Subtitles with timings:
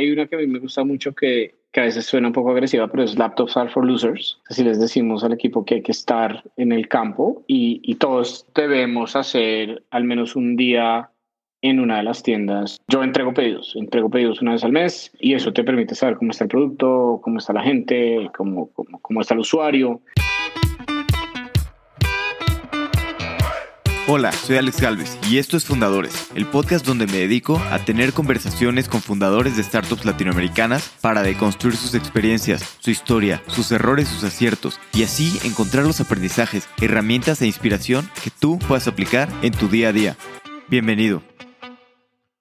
[0.00, 2.50] hay una que a mí me gusta mucho que, que a veces suena un poco
[2.50, 4.38] agresiva, pero es Laptops are for losers.
[4.48, 8.46] Así les decimos al equipo que hay que estar en el campo y, y todos
[8.54, 11.10] debemos hacer al menos un día
[11.62, 12.78] en una de las tiendas.
[12.88, 16.30] Yo entrego pedidos, entrego pedidos una vez al mes y eso te permite saber cómo
[16.30, 20.00] está el producto, cómo está la gente, cómo, cómo, cómo está el usuario.
[24.12, 28.12] Hola, soy Alex Galvez y esto es Fundadores, el podcast donde me dedico a tener
[28.12, 34.24] conversaciones con fundadores de startups latinoamericanas para deconstruir sus experiencias, su historia, sus errores, sus
[34.24, 39.68] aciertos y así encontrar los aprendizajes, herramientas e inspiración que tú puedas aplicar en tu
[39.68, 40.16] día a día.
[40.66, 41.22] Bienvenido.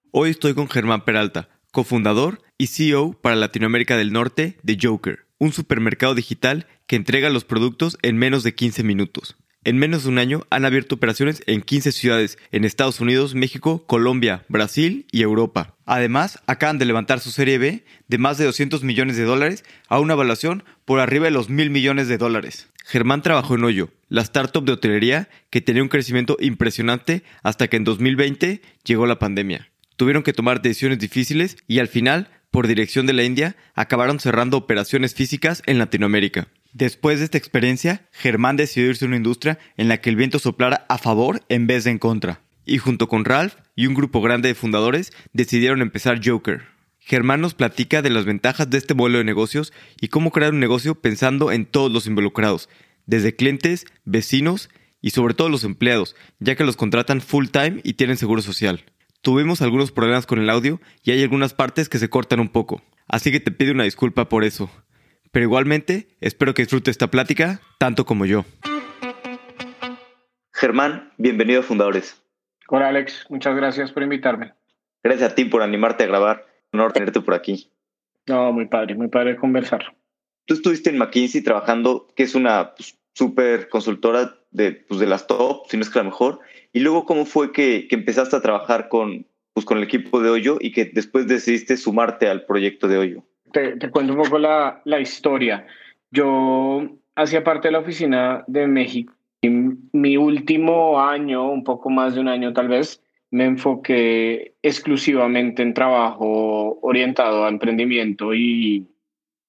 [0.10, 5.54] Hoy estoy con Germán Peralta, cofundador y CEO para Latinoamérica del Norte de Joker, un
[5.54, 9.38] supermercado digital que entrega los productos en menos de 15 minutos.
[9.64, 13.86] En menos de un año han abierto operaciones en 15 ciudades en Estados Unidos, México,
[13.86, 15.76] Colombia, Brasil y Europa.
[15.86, 20.00] Además, acaban de levantar su serie B de más de 200 millones de dólares a
[20.00, 22.70] una evaluación por arriba de los mil millones de dólares.
[22.86, 27.78] Germán trabajó en Hoyo, la startup de hotelería que tenía un crecimiento impresionante hasta que
[27.78, 33.06] en 2020 llegó la pandemia tuvieron que tomar decisiones difíciles y al final, por dirección
[33.06, 36.48] de la India, acabaron cerrando operaciones físicas en Latinoamérica.
[36.74, 40.38] Después de esta experiencia, Germán decidió irse a una industria en la que el viento
[40.38, 42.42] soplara a favor en vez de en contra.
[42.66, 46.64] Y junto con Ralph y un grupo grande de fundadores decidieron empezar Joker.
[47.00, 50.60] Germán nos platica de las ventajas de este modelo de negocios y cómo crear un
[50.60, 52.70] negocio pensando en todos los involucrados,
[53.08, 54.70] desde clientes, vecinos
[55.02, 58.86] y sobre todo los empleados, ya que los contratan full time y tienen seguro social.
[59.22, 62.84] Tuvimos algunos problemas con el audio y hay algunas partes que se cortan un poco,
[63.08, 64.70] así que te pido una disculpa por eso.
[65.32, 68.46] Pero igualmente, espero que disfrutes esta plática tanto como yo.
[70.54, 72.22] Germán, bienvenido a Fundadores.
[72.68, 74.54] Hola Alex, muchas gracias por invitarme.
[75.04, 76.46] Gracias a ti por animarte a grabar.
[76.74, 77.72] Un honor tenerte por aquí.
[78.28, 79.96] No, muy padre, muy padre conversar.
[80.46, 85.28] Tú estuviste en McKinsey trabajando, que es una pues, súper consultora de, pues, de las
[85.28, 86.40] top, si no es que la mejor.
[86.74, 90.30] Y luego, ¿cómo fue que, que, empezaste a trabajar con, pues, con el equipo de
[90.30, 93.24] Hoyo y que después decidiste sumarte al proyecto de Hoyo?
[93.52, 95.66] Te, cuento un poco la, la, historia.
[96.12, 99.14] Yo hacía parte de la oficina de México.
[99.42, 103.02] Y mi último año, un poco más de un año tal vez,
[103.32, 108.88] me enfoqué exclusivamente en trabajo orientado a emprendimiento y,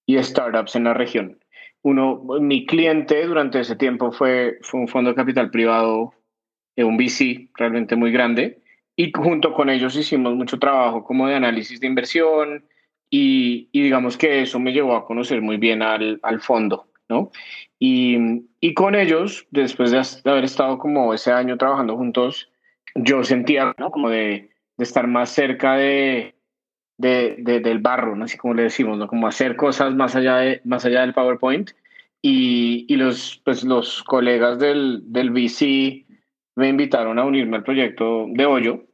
[0.06, 1.40] y startups en la región
[1.82, 6.12] uno, mi cliente durante ese tiempo fue, fue un fondo de capital privado,
[6.76, 8.60] eh, un VC realmente muy grande,
[8.96, 12.64] y junto con ellos hicimos mucho trabajo como de análisis de inversión
[13.10, 17.30] y, y digamos que eso me llevó a conocer muy bien al, al fondo, ¿no?
[17.78, 18.16] Y,
[18.60, 22.50] y, con ellos, después de haber estado como ese año trabajando juntos,
[22.94, 23.90] yo sentía, ¿no?
[23.90, 26.34] Como de, de estar más cerca de,
[27.00, 28.24] de, del barro, ¿no?
[28.24, 29.08] así como le decimos, ¿no?
[29.08, 31.70] como hacer cosas más allá, de, más allá del PowerPoint.
[32.22, 36.04] Y, y los, pues, los colegas del, del VC
[36.56, 38.84] me invitaron a unirme al proyecto de Hoyo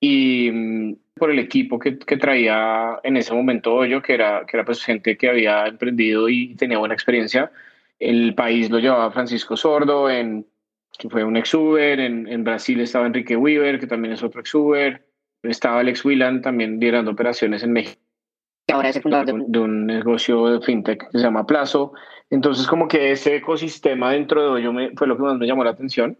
[0.00, 4.64] y por el equipo que, que, traía en ese momento Hoyo, que era, que era
[4.64, 7.52] pues gente que había emprendido y tenía buena experiencia.
[8.00, 10.46] El país lo llevaba Francisco Sordo, en,
[10.98, 14.40] que fue un ex Uber, en, en Brasil estaba Enrique Weaver, que también es otro
[14.40, 15.06] ex Uber,
[15.42, 18.00] estaba Alex Whelan también liderando operaciones en México.
[18.72, 21.92] Ahora es el fundador de un, negocio de fintech que se llama Plazo.
[22.30, 25.64] Entonces, como que ese ecosistema dentro de Hoyo me, fue lo que más me llamó
[25.64, 26.18] la atención.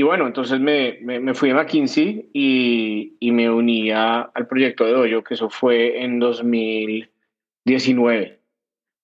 [0.00, 4.94] Y bueno, entonces me, me, fui a McKinsey y, y me uní al proyecto de
[4.94, 8.40] Hoyo, que eso fue en 2019.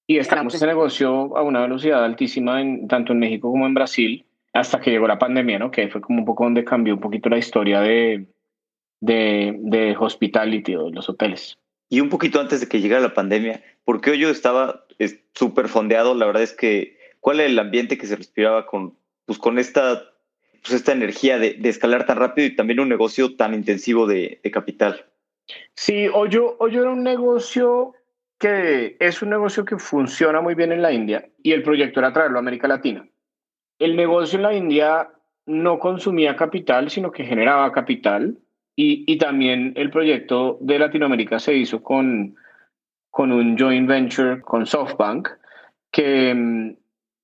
[0.07, 3.75] Y estábamos en ese negocio a una velocidad altísima, en, tanto en México como en
[3.75, 4.25] Brasil,
[4.55, 5.71] hasta que llegó la pandemia, ¿no?
[5.71, 8.29] Que fue como un poco donde cambió un poquito la historia de,
[9.03, 11.59] de, de hospitality o de los hoteles.
[11.91, 14.87] Y un poquito antes de que llegara la pandemia, porque yo estaba
[15.35, 18.97] súper fondeado, la verdad es que, ¿cuál era el ambiente que se respiraba con,
[19.27, 20.16] pues, con esta,
[20.63, 24.41] pues, esta energía de, de escalar tan rápido y también un negocio tan intensivo de,
[24.43, 25.07] de capital?
[25.75, 27.95] Sí, Hoyo, Hoyo era un negocio
[28.39, 32.13] que es un negocio que funciona muy bien en la India y el proyecto era
[32.13, 33.09] traerlo a América Latina.
[33.79, 35.09] El negocio en la India
[35.47, 38.39] no consumía capital, sino que generaba capital
[38.75, 42.37] y, y, también el proyecto de Latinoamérica se hizo con,
[43.11, 45.29] con un joint venture con SoftBank
[45.91, 46.77] que,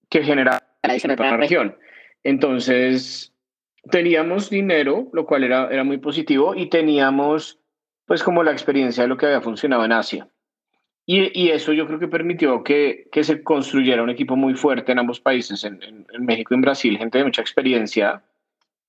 [0.08, 1.76] que genera para la región.
[2.24, 3.32] Entonces,
[3.90, 7.58] teníamos dinero, lo cual era, era muy positivo, y teníamos
[8.06, 10.28] pues como la experiencia de lo que había funcionado en Asia.
[11.04, 15.00] Y, eso yo creo que permitió que, que, se construyera un equipo muy fuerte en
[15.00, 18.22] ambos países, en, en, en México y en Brasil, gente de mucha experiencia,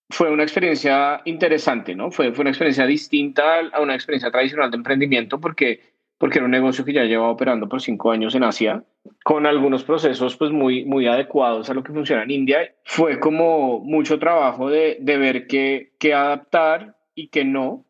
[0.09, 2.11] fue una experiencia interesante, ¿no?
[2.11, 5.81] Fue, fue una experiencia distinta a una experiencia tradicional de emprendimiento porque
[6.23, 8.81] porque era un negocio que ya llevaba operando por cinco años en Asia,
[9.25, 12.73] con algunos procesos pues muy, muy adecuados a lo que funciona en India.
[12.85, 17.83] Fue como mucho trabajo de, de ver qué, qué adaptar y qué no,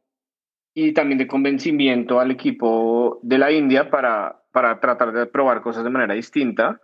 [0.74, 5.84] y también de convencimiento al equipo de la India para, para tratar de probar cosas
[5.84, 6.82] de manera distinta,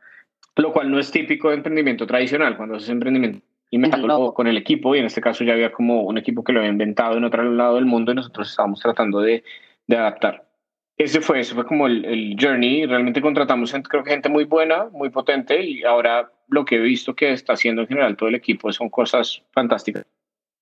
[0.56, 3.40] lo cual no es típico de emprendimiento tradicional, cuando haces emprendimiento
[3.72, 6.60] inventarlo con el equipo y en este caso ya había como un equipo que lo
[6.60, 9.44] había inventado en otro lado del mundo y nosotros estábamos tratando de,
[9.88, 10.49] de adaptar.
[11.00, 12.86] Ese fue, ese fue como el, el, journey.
[12.86, 17.16] Realmente contratamos creo que gente muy buena, muy potente y ahora lo que he visto
[17.16, 20.06] que está haciendo en general todo el equipo son cosas fantásticas.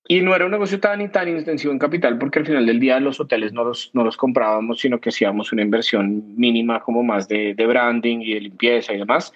[0.08, 3.00] Y no era un negocio tan tan intensivo en capital porque al final del día
[3.00, 7.28] los hoteles no los, no los comprábamos, sino que hacíamos una inversión mínima como más
[7.28, 9.34] de, de branding y de limpieza y demás.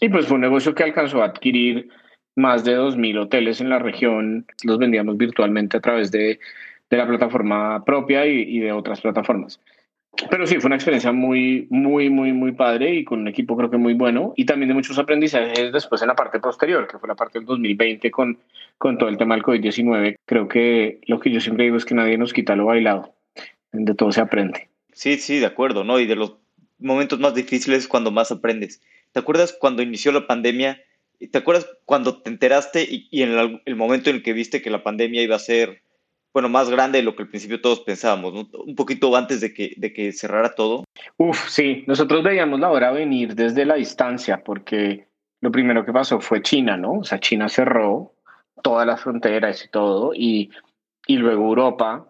[0.00, 1.88] Y pues fue un negocio que alcanzó a adquirir
[2.34, 4.44] más de 2.000 hoteles en la región.
[4.64, 6.40] Los vendíamos virtualmente a través de,
[6.90, 9.60] de la plataforma propia y, y, de otras plataformas.
[10.30, 13.70] Pero sí, fue una experiencia muy, muy, muy, muy padre y con un equipo creo
[13.70, 17.08] que muy bueno y también de muchos aprendizajes después en la parte posterior, que fue
[17.08, 18.38] la parte del 2020 con,
[18.76, 20.16] con todo el tema del COVID-19.
[20.26, 23.14] Creo que lo que yo siempre digo es que nadie nos quita lo bailado,
[23.72, 24.68] de todo se aprende.
[24.92, 25.98] Sí, sí, de acuerdo, ¿no?
[25.98, 26.36] Y de los
[26.78, 28.82] momentos más difíciles es cuando más aprendes.
[29.12, 30.82] ¿Te acuerdas cuando inició la pandemia?
[31.30, 34.60] ¿Te acuerdas cuando te enteraste y, y en el, el momento en el que viste
[34.60, 35.81] que la pandemia iba a ser
[36.32, 38.48] bueno, más grande de lo que al principio todos pensábamos, ¿no?
[38.64, 40.84] un poquito antes de que, de que cerrara todo.
[41.18, 45.08] Uf, sí, nosotros veíamos la hora venir desde la distancia, porque
[45.40, 47.00] lo primero que pasó fue China, ¿no?
[47.00, 48.14] O sea, China cerró
[48.62, 50.50] todas las fronteras y todo, y,
[51.06, 52.06] y luego Europa,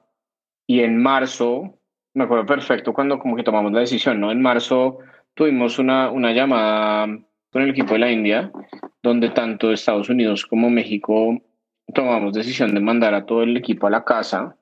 [0.66, 1.78] y en marzo,
[2.14, 4.30] me acuerdo perfecto cuando como que tomamos la decisión, ¿no?
[4.30, 4.98] En marzo
[5.34, 7.06] tuvimos una, una llamada
[7.50, 8.52] con el equipo de la India,
[9.02, 11.40] donde tanto Estados Unidos como México
[11.94, 14.56] tomamos decisión de mandar a todo el equipo a la casa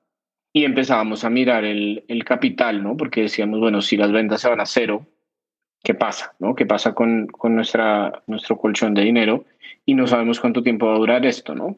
[0.53, 2.97] y empezábamos a mirar el, el capital, ¿no?
[2.97, 5.05] Porque decíamos, bueno, si las ventas se van a cero,
[5.83, 6.33] ¿qué pasa?
[6.39, 6.55] ¿no?
[6.55, 9.45] ¿Qué pasa con, con nuestra, nuestro colchón de dinero?
[9.85, 11.77] Y no sabemos cuánto tiempo va a durar esto, ¿no?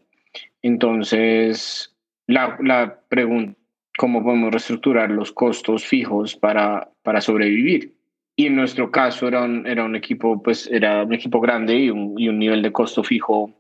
[0.62, 1.96] Entonces,
[2.28, 3.58] la, la pregunta,
[3.98, 7.94] ¿cómo podemos reestructurar los costos fijos para, para sobrevivir?
[8.36, 11.90] Y en nuestro caso era un, era un equipo, pues era un equipo grande y
[11.92, 13.52] un, y un nivel de costo fijo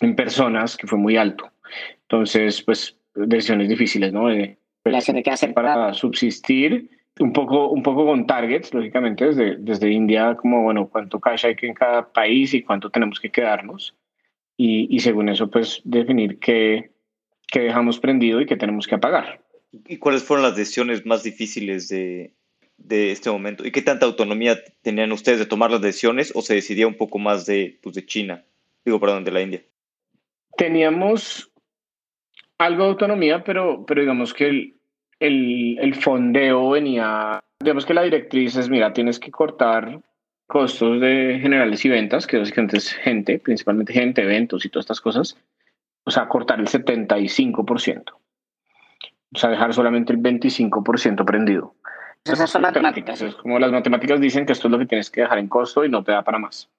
[0.00, 1.50] en personas que fue muy alto.
[2.02, 4.28] Entonces, pues decisiones difíciles, ¿no?
[4.28, 9.90] De, pues, que hacer para subsistir, un poco, un poco con targets, lógicamente, desde, desde
[9.90, 13.94] India, como, bueno, cuánto cash hay que en cada país y cuánto tenemos que quedarnos.
[14.56, 16.90] Y, y según eso, pues definir qué,
[17.48, 19.40] qué dejamos prendido y qué tenemos que apagar.
[19.72, 22.34] ¿Y cuáles fueron las decisiones más difíciles de,
[22.76, 23.66] de este momento?
[23.66, 27.18] ¿Y qué tanta autonomía tenían ustedes de tomar las decisiones o se decidía un poco
[27.18, 28.44] más de, pues, de China?
[28.84, 29.64] Digo, perdón, de la India
[30.56, 31.50] teníamos
[32.58, 34.74] algo de autonomía, pero, pero digamos que el,
[35.20, 40.00] el, el, fondeo venía, digamos que la directriz es, mira, tienes que cortar
[40.46, 45.00] costos de generales y ventas, que básicamente es gente, principalmente gente, eventos y todas estas
[45.00, 45.36] cosas,
[46.04, 48.12] o sea, cortar el 75%.
[49.34, 51.74] O sea, dejar solamente el 25% prendido.
[52.24, 53.20] Esas son matemáticas.
[53.20, 55.84] Es como las matemáticas dicen que esto es lo que tienes que dejar en costo
[55.84, 56.70] y no te da para más.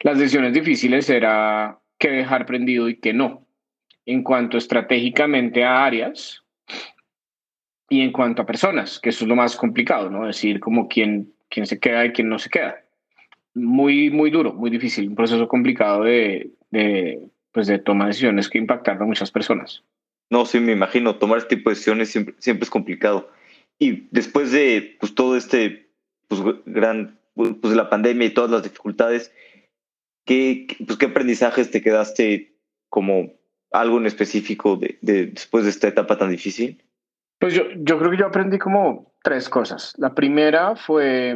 [0.00, 3.46] Las decisiones difíciles era que dejar prendido y que no.
[4.06, 6.44] En cuanto estratégicamente a áreas
[7.90, 10.26] y en cuanto a personas, que eso es lo más complicado, ¿no?
[10.26, 12.82] Decir como quién, quién se queda y quién no se queda.
[13.54, 17.20] Muy, muy duro, muy difícil, un proceso complicado de, de,
[17.52, 19.82] pues de tomar decisiones que impactan a muchas personas.
[20.30, 23.30] No, sí, me imagino, tomar este tipo de decisiones siempre, siempre es complicado.
[23.78, 25.88] Y después de pues, todo este
[26.28, 29.32] pues, gran, pues, la pandemia y todas las dificultades,
[30.28, 32.54] ¿qué, pues, ¿qué aprendizajes te quedaste
[32.90, 33.32] como
[33.72, 36.84] algo en específico de, de, después de esta etapa tan difícil?
[37.40, 39.94] Pues yo, yo creo que yo aprendí como tres cosas.
[39.96, 41.34] La primera fue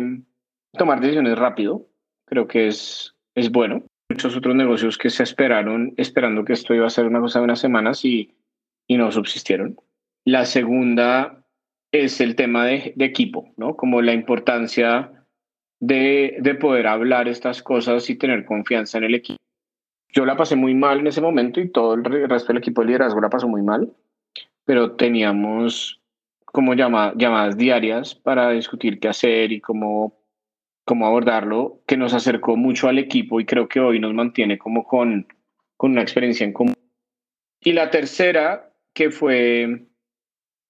[0.73, 1.89] tomar decisiones rápido.
[2.27, 3.83] Creo que es, es bueno.
[4.11, 7.47] Muchos otros negocios que se esperaron esperando que esto iba a ser una cosa de
[7.47, 8.35] unas semanas y,
[8.87, 9.77] y no subsistieron.
[10.27, 11.47] La segunda
[11.93, 13.75] es el tema de, de equipo, ¿no?
[13.75, 15.22] Como la importancia
[15.83, 19.43] de, de poder hablar estas cosas y tener confianza en el equipo.
[20.15, 22.89] Yo la pasé muy mal en ese momento y todo el resto del equipo de
[22.89, 23.93] liderazgo la pasó muy mal,
[24.65, 26.01] pero teníamos
[26.45, 30.15] como llama, llamadas diarias para discutir qué hacer y cómo,
[30.85, 34.85] cómo abordarlo, que nos acercó mucho al equipo y creo que hoy nos mantiene como
[34.85, 35.27] con,
[35.77, 36.75] con una experiencia en común.
[37.61, 39.87] Y la tercera, que fue,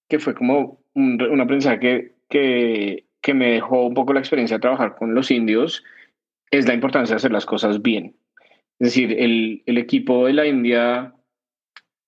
[0.08, 4.56] que fue como un, un aprendizaje que, que que me dejó un poco la experiencia
[4.56, 5.82] de trabajar con los indios
[6.50, 8.16] es la importancia de hacer las cosas bien.
[8.78, 11.14] Es decir, el, el equipo de la India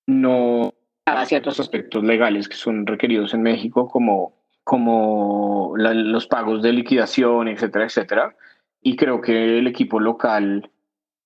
[0.07, 0.75] no
[1.07, 7.49] a ciertos aspectos legales que son requeridos en México, como como los pagos de liquidación,
[7.49, 8.37] etcétera, etcétera.
[8.81, 10.71] Y creo que el equipo local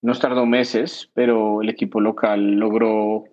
[0.03, 3.25] nos tardó meses, pero el equipo local logró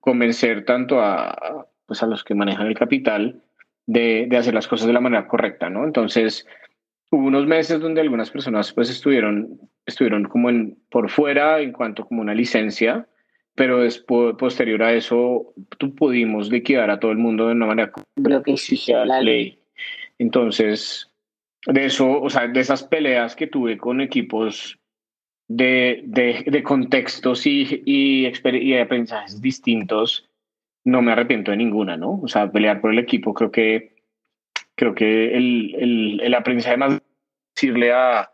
[0.00, 3.42] convencer tanto a, pues a los que manejan el capital
[3.88, 5.84] de, de, hacer las cosas de la manera correcta, ¿no?
[5.84, 6.46] Entonces,
[7.10, 12.06] hubo unos meses donde algunas personas pues estuvieron, estuvieron como en, por fuera en cuanto
[12.06, 13.08] como una licencia,
[13.54, 17.92] pero después, posterior a eso, tú pudimos liquidar a todo el mundo de una manera
[18.16, 19.58] lo que exigía la ley.
[20.18, 21.10] Entonces,
[21.66, 24.78] de eso, o sea, de esas peleas que tuve con equipos
[25.48, 30.27] de, de, de contextos y, y, y aprendizajes distintos,
[30.88, 32.20] no me arrepiento de ninguna, ¿no?
[32.22, 33.96] O sea, pelear por el equipo, creo que,
[34.74, 37.00] creo que el, el, el aprendizaje más
[37.54, 38.30] decirle a,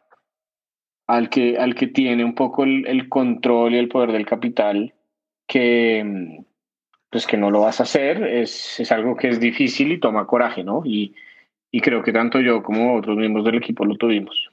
[1.06, 4.94] al, que, al que tiene un poco el, el, control y el poder del capital
[5.46, 6.44] que,
[7.11, 10.26] pues que no lo vas a hacer es, es algo que es difícil y toma
[10.26, 10.82] coraje, ¿no?
[10.84, 11.14] Y,
[11.73, 14.50] y creo que tanto yo como otros miembros del equipo lo tuvimos.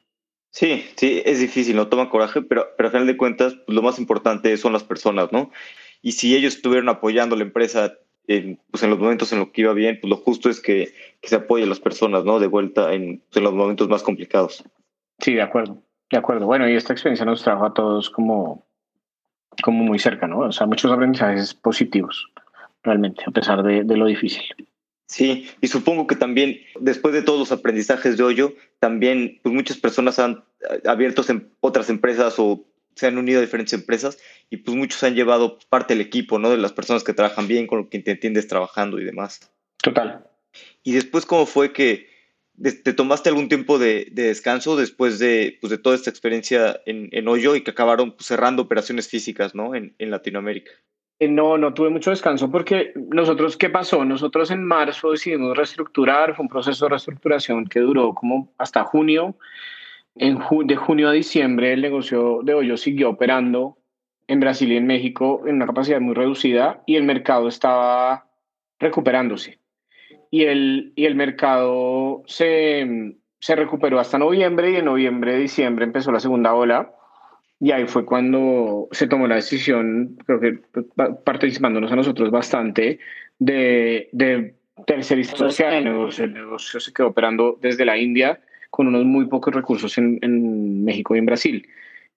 [0.49, 3.81] Sí, sí, es difícil, no toma coraje, pero, pero al final de cuentas pues, lo
[3.81, 5.51] más importante son las personas, ¿no?
[6.01, 7.93] Y si ellos estuvieron apoyando a la empresa
[8.27, 10.93] en, pues en los momentos en los que iba bien, pues lo justo es que,
[11.21, 12.39] que se apoye a las personas, ¿no?
[12.39, 14.63] De vuelta en, pues en, los momentos más complicados.
[15.19, 16.45] Sí, de acuerdo, de acuerdo.
[16.45, 18.65] Bueno, y esta experiencia nos trajo a todos como,
[19.63, 20.39] como muy cerca, ¿no?
[20.39, 22.31] O sea, muchos aprendizajes positivos,
[22.83, 24.43] realmente, a pesar de, de lo difícil.
[25.11, 29.75] Sí, y supongo que también después de todos los aprendizajes de Hoyo, también pues muchas
[29.75, 30.41] personas han
[30.85, 32.63] abierto en otras empresas o
[32.95, 34.19] se han unido a diferentes empresas
[34.49, 36.49] y pues muchos han llevado parte del equipo, ¿no?
[36.49, 39.51] De las personas que trabajan bien, con lo que te entiendes trabajando y demás.
[39.81, 40.25] Total.
[40.83, 42.09] Y después, ¿cómo fue que
[42.61, 47.09] te tomaste algún tiempo de, de descanso después de, pues, de toda esta experiencia en,
[47.11, 49.73] en Hoyo y que acabaron pues, cerrando operaciones físicas, ¿no?
[49.73, 50.71] En, en Latinoamérica.
[51.19, 54.03] Eh, no, no tuve mucho descanso porque nosotros, ¿qué pasó?
[54.05, 59.35] Nosotros en marzo decidimos reestructurar, fue un proceso de reestructuración que duró como hasta junio
[60.15, 63.77] en de junio a diciembre el negocio de hoyo siguió operando
[64.27, 68.27] en Brasil y en México en una capacidad muy reducida y el mercado estaba
[68.79, 69.59] recuperándose.
[70.29, 76.11] Y el, y el mercado se, se recuperó hasta noviembre y en noviembre, diciembre empezó
[76.11, 76.93] la segunda ola.
[77.59, 80.59] Y ahí fue cuando se tomó la decisión, creo que
[81.23, 82.99] participándonos a nosotros bastante,
[83.37, 84.55] de, de
[84.87, 86.23] tercerizar el negocio.
[86.23, 88.39] El negocio se quedó operando desde la India
[88.71, 91.67] con unos muy pocos recursos en, en México y en Brasil.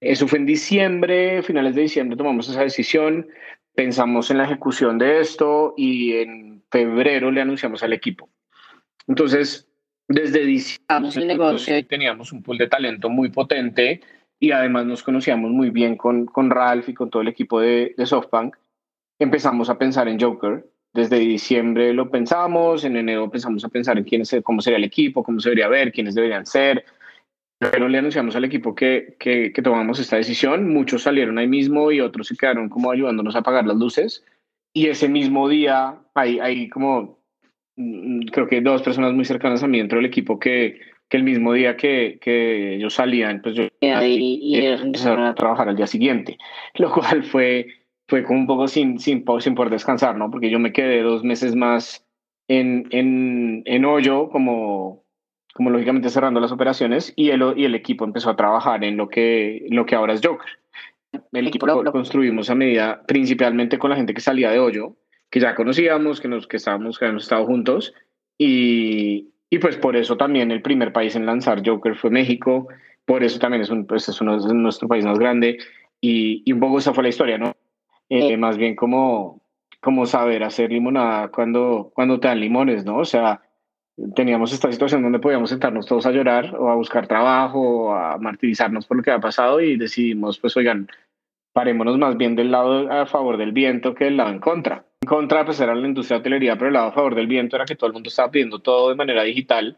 [0.00, 3.26] Eso fue en diciembre, finales de diciembre tomamos esa decisión,
[3.74, 8.28] pensamos en la ejecución de esto y en febrero le anunciamos al equipo.
[9.06, 9.68] Entonces,
[10.08, 14.00] desde diciembre teníamos un pool de talento muy potente
[14.38, 17.94] y además nos conocíamos muy bien con, con Ralph y con todo el equipo de,
[17.96, 18.56] de SoftBank.
[19.18, 24.04] Empezamos a pensar en Joker desde diciembre lo pensamos, en enero empezamos a pensar en
[24.04, 26.84] quiénes, cómo sería el equipo, cómo se debería ver, quiénes deberían ser.
[27.58, 30.72] Pero le anunciamos al equipo que, que, que tomamos esta decisión.
[30.72, 34.24] Muchos salieron ahí mismo y otros se quedaron como ayudándonos a apagar las luces.
[34.72, 37.18] Y ese mismo día hay, hay como,
[37.76, 41.24] mm, creo que dos personas muy cercanas a mí dentro del equipo que, que el
[41.24, 45.76] mismo día que, que ellos salían, pues yo y, y, y empezaron a trabajar al
[45.76, 46.38] día siguiente,
[46.74, 47.66] lo cual fue
[48.08, 50.30] fue como un poco sin, sin, sin poder descansar, ¿no?
[50.30, 52.06] Porque yo me quedé dos meses más
[52.48, 55.04] en, en, en hoyo, como,
[55.54, 59.08] como lógicamente cerrando las operaciones, y el, y el equipo empezó a trabajar en lo
[59.08, 60.50] que, lo que ahora es Joker.
[61.32, 64.96] El equipo lo construimos a medida, principalmente con la gente que salía de hoyo,
[65.30, 67.94] que ya conocíamos, que, nos, que, estábamos, que habíamos estado juntos,
[68.36, 72.68] y, y pues por eso también el primer país en lanzar Joker fue México,
[73.06, 75.58] por eso también es, un, pues es uno de nuestro país más grande,
[76.00, 77.54] y, y un poco esa fue la historia, ¿no?
[78.08, 79.40] Eh, más bien como,
[79.80, 82.98] como saber hacer limonada cuando, cuando te dan limones, ¿no?
[82.98, 83.42] O sea,
[84.14, 88.18] teníamos esta situación donde podíamos sentarnos todos a llorar o a buscar trabajo o a
[88.18, 90.88] martirizarnos por lo que ha pasado y decidimos, pues oigan,
[91.52, 94.84] parémonos más bien del lado a favor del viento que del lado en contra.
[95.02, 97.56] En contra, pues era la industria de hotelería, pero el lado a favor del viento
[97.56, 99.76] era que todo el mundo estaba pidiendo todo de manera digital.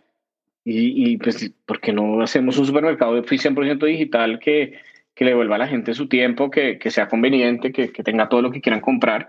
[0.64, 4.80] Y, y pues, ¿por qué no hacemos un supermercado de 100% digital que
[5.17, 8.29] que le devuelva a la gente su tiempo, que, que sea conveniente, que, que, tenga
[8.29, 9.29] todo lo que quieran comprar.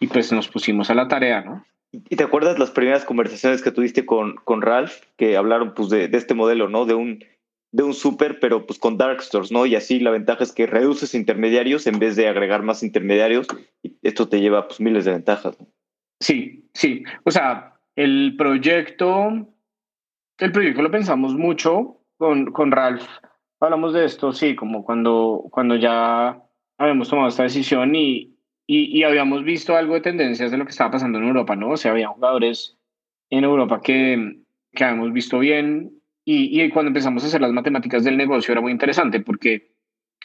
[0.00, 1.64] Y pues nos pusimos a la tarea, ¿no?
[1.92, 6.08] ¿Y te acuerdas las primeras conversaciones que tuviste con, con Ralph, que hablaron pues de,
[6.08, 6.84] de este modelo, ¿no?
[6.84, 7.24] De un,
[7.72, 9.66] de un super, pero pues con dark stores, ¿no?
[9.66, 13.46] Y así la ventaja es que reduces intermediarios en vez de agregar más intermediarios
[13.82, 15.58] y esto te lleva pues miles de ventajas.
[15.60, 15.68] ¿no?
[16.18, 17.04] Sí, sí.
[17.24, 19.46] O sea, el proyecto,
[20.38, 23.06] el proyecto lo pensamos mucho con, con Ralph
[23.60, 26.42] hablamos de esto, sí, como cuando, cuando ya
[26.78, 28.36] habíamos tomado esta decisión y,
[28.66, 31.70] y, y, habíamos visto algo de tendencias de lo que estaba pasando en Europa, ¿no?
[31.70, 32.78] O sea, había jugadores
[33.28, 34.40] en Europa que,
[34.72, 35.92] que habíamos visto bien
[36.24, 39.72] y, y, cuando empezamos a hacer las matemáticas del negocio era muy interesante porque,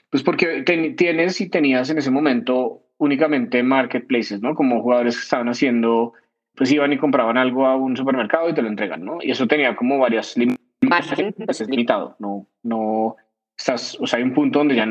[0.10, 4.56] pues porque tienes y tenías en ese momento únicamente marketplaces, ¿no?
[4.56, 6.14] Como jugadores que estaban haciendo,
[6.56, 9.18] pues iban y compraban algo a un supermercado y te lo entregan, ¿no?
[9.22, 13.18] Y eso tenía como varias limitaciones, es limitado, no, no,
[13.58, 14.88] estás, o sea, hay un punto donde ya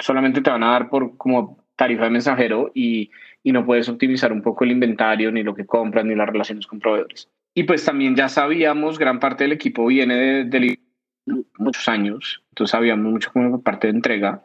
[0.00, 3.10] solamente te van a dar por como tarifa de mensajero y,
[3.42, 6.66] y no puedes optimizar un poco el inventario, ni lo que compras, ni las relaciones
[6.66, 7.28] con proveedores.
[7.54, 10.78] Y pues también ya sabíamos, gran parte del equipo viene de, de
[11.58, 14.44] muchos años, entonces sabíamos mucho como parte de entrega.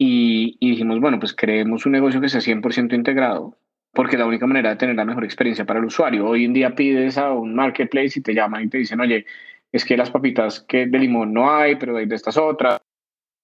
[0.00, 3.58] Y, y, dijimos, bueno, pues creemos un negocio que sea 100% integrado,
[3.92, 6.26] porque es la única manera de tener la mejor experiencia para el usuario.
[6.26, 9.26] Hoy en día pides a un marketplace y te llaman y te dicen, oye,
[9.72, 12.80] es que las papitas que de limón no hay, pero hay de estas otras.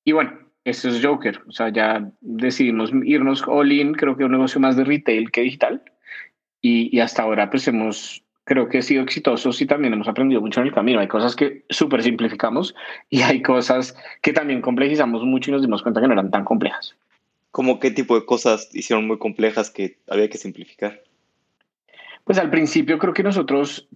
[0.04, 0.32] Y bueno,
[0.64, 1.42] esto es Joker.
[1.46, 5.42] O sea, ya decidimos irnos all in, creo que un negocio más de retail que
[5.42, 5.82] digital.
[6.60, 10.40] Y, y hasta ahora pues hemos, creo que he sido exitosos y también hemos aprendido
[10.40, 11.00] mucho en el camino.
[11.00, 12.74] Hay cosas que súper simplificamos
[13.10, 16.44] y hay cosas que también complejizamos mucho y nos dimos cuenta que no eran tan
[16.44, 16.96] complejas.
[17.50, 21.02] ¿Cómo qué tipo de cosas hicieron muy complejas que había que simplificar?
[22.24, 23.86] Pues al principio creo que nosotros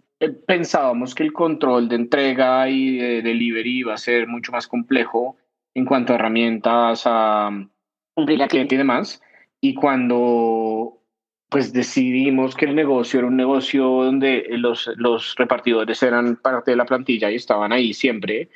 [0.46, 5.37] pensábamos que el control de entrega y de delivery iba a ser mucho más complejo
[5.75, 7.50] en cuanto a herramientas, a
[8.48, 9.22] cliente y demás.
[9.60, 10.98] Y cuando
[11.48, 16.76] pues decidimos que el negocio era un negocio donde los, los repartidores eran parte de
[16.76, 18.50] la plantilla y estaban ahí siempre,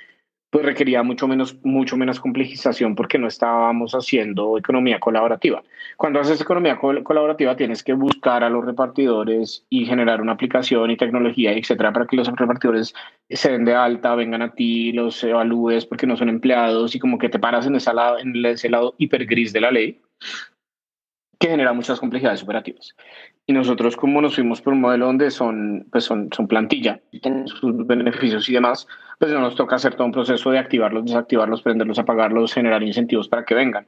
[0.52, 5.62] pues requería mucho menos, mucho menos complejización porque no estábamos haciendo economía colaborativa.
[5.96, 10.98] Cuando haces economía colaborativa tienes que buscar a los repartidores y generar una aplicación y
[10.98, 12.92] tecnología, etcétera, para que los repartidores
[13.30, 17.16] se den de alta, vengan a ti, los evalúes porque no son empleados y como
[17.16, 20.02] que te paras en, ese lado, en ese lado hiper gris de la ley
[21.42, 22.94] que genera muchas complejidades operativas.
[23.46, 27.48] Y nosotros, como nos fuimos por un modelo donde son, pues son, son plantilla, tienen
[27.48, 28.86] sus beneficios y demás,
[29.18, 33.26] pues no nos toca hacer todo un proceso de activarlos, desactivarlos, prenderlos, apagarlos, generar incentivos
[33.26, 33.86] para que vengan.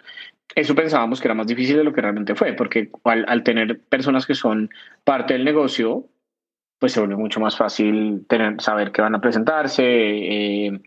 [0.56, 4.26] Eso pensábamos que era más difícil de lo que realmente fue, porque al, tener personas
[4.26, 4.68] que son
[5.04, 6.08] parte del negocio,
[6.80, 8.26] pues se vuelve mucho más fácil
[8.58, 10.80] saber que van a presentarse, eh,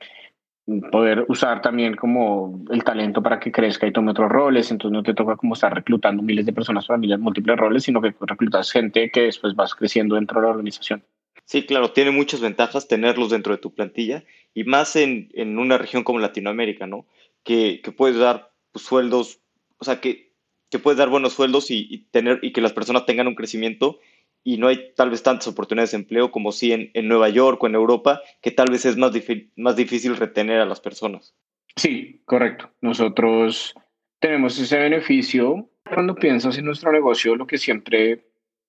[0.92, 5.02] poder usar también como el talento para que crezca y tome otros roles, entonces no
[5.02, 9.10] te toca como estar reclutando miles de personas para múltiples roles, sino que reclutas gente
[9.10, 11.04] que después vas creciendo dentro de la organización.
[11.46, 15.78] Sí, claro, tiene muchas ventajas tenerlos dentro de tu plantilla y más en, en una
[15.78, 17.06] región como Latinoamérica, ¿no?
[17.44, 19.40] Que, que puedes dar sueldos,
[19.78, 20.34] o sea, que,
[20.70, 24.00] que puedes dar buenos sueldos y, tener, y que las personas tengan un crecimiento
[24.48, 27.62] y no hay tal vez tantas oportunidades de empleo como si en, en Nueva York
[27.62, 29.12] o en Europa, que tal vez es más,
[29.58, 31.36] más difícil retener a las personas.
[31.76, 32.70] Sí, correcto.
[32.80, 33.76] Nosotros
[34.22, 35.70] tenemos ese beneficio.
[35.94, 38.24] Cuando piensas en nuestro negocio, lo que siempre,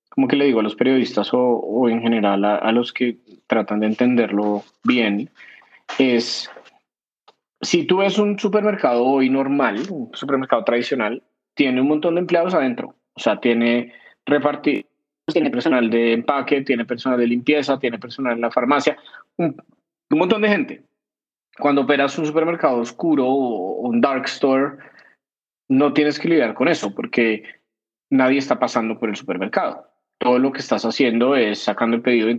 [0.09, 3.19] como que le digo a los periodistas o, o en general a, a los que
[3.47, 5.31] tratan de entenderlo bien,
[6.01, 6.51] es,
[7.61, 11.23] si tú ves un supermercado hoy normal, un supermercado tradicional,
[11.55, 12.97] tiene un montón de empleados adentro.
[13.15, 13.93] O sea, tiene
[14.27, 14.88] repartir
[15.33, 18.97] tiene personal de empaque, tiene personal de limpieza, tiene personal en la farmacia,
[19.37, 19.57] un,
[20.11, 20.83] un montón de gente.
[21.59, 24.77] Cuando operas un supermercado oscuro o un dark store,
[25.69, 27.45] no tienes que lidiar con eso porque
[28.11, 29.87] nadie está pasando por el supermercado.
[30.19, 32.29] Todo lo que estás haciendo es sacando el pedido.
[32.29, 32.39] Lo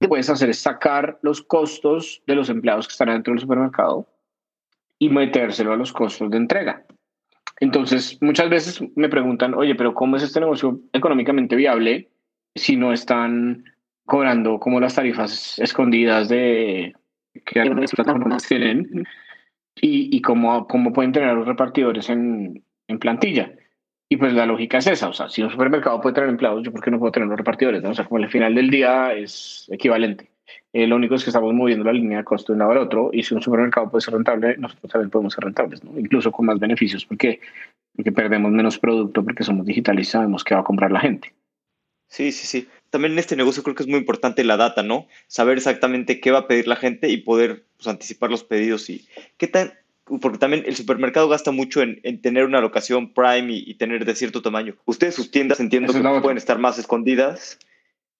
[0.00, 4.06] que puedes hacer es sacar los costos de los empleados que están dentro del supermercado
[4.98, 6.84] y metérselo a los costos de entrega.
[7.60, 12.10] Entonces, muchas veces me preguntan, oye, pero ¿cómo es este negocio económicamente viable
[12.56, 13.64] si no están
[14.04, 16.94] cobrando como las tarifas escondidas de
[17.44, 19.06] que algunas plataformas tienen
[19.80, 23.52] y, y cómo, cómo pueden tener a los repartidores en, en, plantilla.
[24.08, 26.72] Y pues la lógica es esa, o sea, si un supermercado puede tener empleados, yo
[26.72, 27.90] por qué no puedo tener los repartidores, ¿no?
[27.90, 30.30] O sea, como al final del día es equivalente.
[30.72, 32.78] Eh, lo único es que estamos moviendo la línea de costo de un lado al
[32.78, 35.98] otro y si un supermercado puede ser rentable, nosotros también podemos ser rentables, ¿no?
[35.98, 37.40] incluso con más beneficios, porque,
[37.96, 41.32] porque perdemos menos producto porque somos digitales y sabemos qué va a comprar la gente.
[42.08, 42.68] Sí, sí, sí.
[42.90, 45.06] También en este negocio creo que es muy importante la data, ¿no?
[45.26, 49.06] Saber exactamente qué va a pedir la gente y poder pues, anticipar los pedidos y
[49.36, 49.74] qué tan,
[50.20, 54.04] porque también el supermercado gasta mucho en, en tener una locación prime y, y, tener
[54.04, 54.76] de cierto tamaño.
[54.84, 57.58] Ustedes sus tiendas entiendo Eso que no pueden estar más escondidas.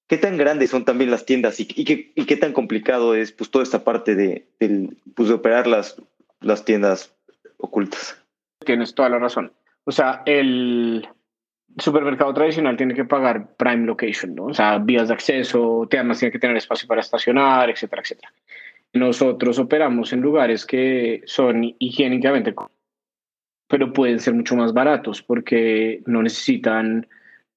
[0.08, 3.32] ¿Qué tan grandes son también las tiendas y, y, qué, y qué tan complicado es
[3.32, 5.96] pues toda esta parte de, de, pues, de operar las,
[6.40, 7.12] las tiendas
[7.58, 8.16] ocultas?
[8.64, 9.52] Tienes toda la razón.
[9.84, 11.08] O sea, el,
[11.78, 14.46] supermercado tradicional tiene que pagar prime location, ¿no?
[14.46, 18.32] O sea, vías de acceso, además tiene que tener espacio para estacionar, etcétera, etcétera.
[18.92, 22.54] Nosotros operamos en lugares que son higiénicamente,
[23.68, 27.06] pero pueden ser mucho más baratos porque no necesitan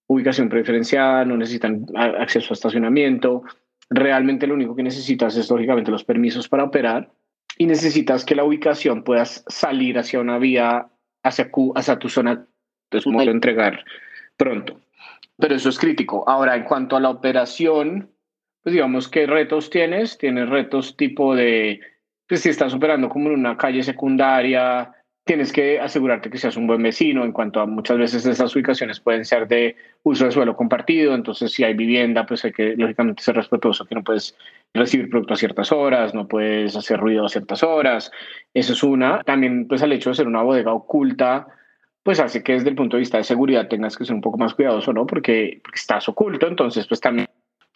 [0.07, 3.43] ubicación preferencial, no necesitan acceso a estacionamiento.
[3.91, 7.09] realmente lo único que necesitas es lógicamente los permisos para operar
[7.57, 10.87] y necesitas que la ubicación puedas salir hacia una vía,
[11.23, 12.47] hacia, hacia tu zona,
[12.89, 13.85] entonces como entregar
[14.35, 14.79] pronto.
[15.37, 16.27] Pero eso es crítico.
[16.27, 18.09] Ahora, en cuanto a la operación,
[18.63, 20.17] pues digamos, ¿qué retos tienes?
[20.17, 21.79] Tienes retos tipo de,
[22.27, 24.91] pues si estás operando como en una calle secundaria,
[25.23, 28.99] tienes que asegurarte que seas un buen vecino en cuanto a muchas veces esas ubicaciones
[28.99, 33.21] pueden ser de uso de suelo compartido, entonces si hay vivienda, pues hay que lógicamente
[33.21, 34.35] ser respetuoso, que no puedes
[34.73, 38.11] recibir producto a ciertas horas, no puedes hacer ruido a ciertas horas,
[38.55, 39.23] eso es una.
[39.23, 41.45] También pues el hecho de ser una bodega oculta,
[42.09, 44.39] pues hace que desde el punto de vista de seguridad tengas que ser un poco
[44.39, 45.05] más cuidadoso, ¿no?
[45.05, 47.27] Porque, porque estás oculto, entonces pues también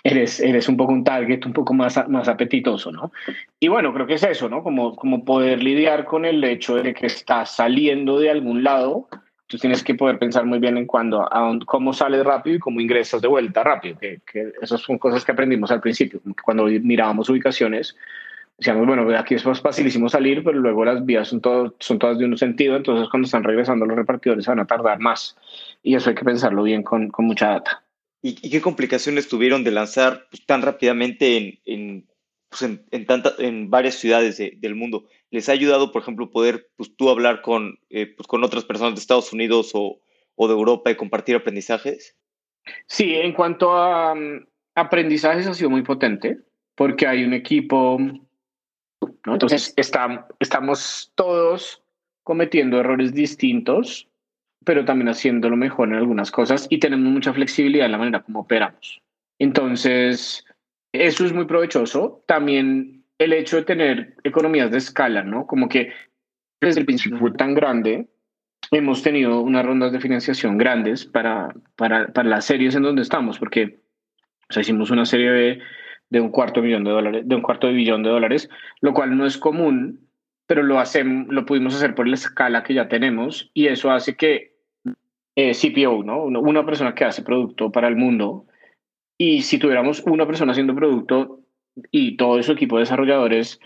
[0.04, 3.12] eres, eres un poco un target un poco más, más apetitoso, ¿no?
[3.60, 4.64] Y bueno, creo que es eso, ¿no?
[4.64, 9.08] Como, como poder lidiar con el hecho de que estás saliendo de algún lado,
[9.46, 11.30] tú tienes que poder pensar muy bien en cuándo,
[11.68, 15.32] cómo sales rápido y cómo ingresas de vuelta rápido, que, que esas son cosas que
[15.32, 17.96] aprendimos al principio, como que cuando mirábamos ubicaciones,
[18.58, 22.26] decíamos, bueno, aquí es facilísimo salir, pero luego las vías son, todo, son todas de
[22.26, 25.36] un sentido, entonces cuando están regresando los repartidores van a tardar más.
[25.82, 27.84] Y eso hay que pensarlo bien con, con mucha data.
[28.26, 32.08] ¿Y, qué complicaciones tuvieron de lanzar pues, tan rápidamente en, en,
[32.48, 35.06] pues, en, en, varias ciudades del mundo?
[35.30, 38.96] ¿Les ha ayudado, por ejemplo, poder pues, tú hablar con, eh, pues, con otras personas
[38.96, 40.00] de Estados Unidos o,
[40.36, 42.16] o, de Europa y compartir aprendizajes?
[42.88, 46.38] Sí, en cuanto a um, aprendizajes ha sido muy potente
[46.76, 48.00] porque hay un equipo,
[49.26, 49.34] ¿no?
[49.34, 51.82] entonces está, estamos todos
[52.24, 54.08] cometiendo errores distintos
[54.64, 58.42] pero también haciéndolo mejor en algunas cosas y tenemos mucha flexibilidad en la manera como
[58.42, 59.02] operamos.
[59.40, 60.46] Entonces,
[60.92, 62.24] eso es muy provechoso.
[62.28, 65.46] También el hecho de tener economías de escala, ¿no?
[65.48, 65.92] Como que
[66.62, 68.08] desde el principio fue tan grande,
[68.72, 73.38] hemos tenido unas rondas de financiación grandes para, para, para las series en donde estamos,
[73.38, 73.80] porque
[74.50, 75.60] o sea, hicimos una serie de,
[76.14, 78.48] de un cuarto millón de dólares, de un cuarto de billón de dólares,
[78.82, 80.08] lo cual no es común,
[80.46, 84.16] pero lo hacemos, lo pudimos hacer por la escala que ya tenemos y eso hace
[84.16, 84.54] que
[85.36, 86.26] eh, CPO, ¿no?
[86.26, 88.46] Una persona que hace producto para el mundo.
[89.18, 91.40] Y si tuviéramos una persona haciendo producto
[91.90, 93.60] y todo su equipo de desarrolladores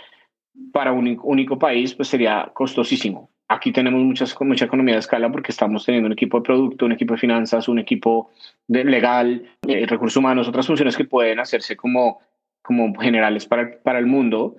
[0.72, 3.30] para un único país, pues sería costosísimo.
[3.50, 6.94] Aquí tenemos muchas, mucha economía de escala porque estamos teniendo un equipo de producto, un
[6.94, 8.30] equipo de finanzas, un equipo
[8.68, 12.22] de legal, eh, recursos humanos, otras funciones que pueden hacerse como,
[12.68, 14.58] como generales para, para el mundo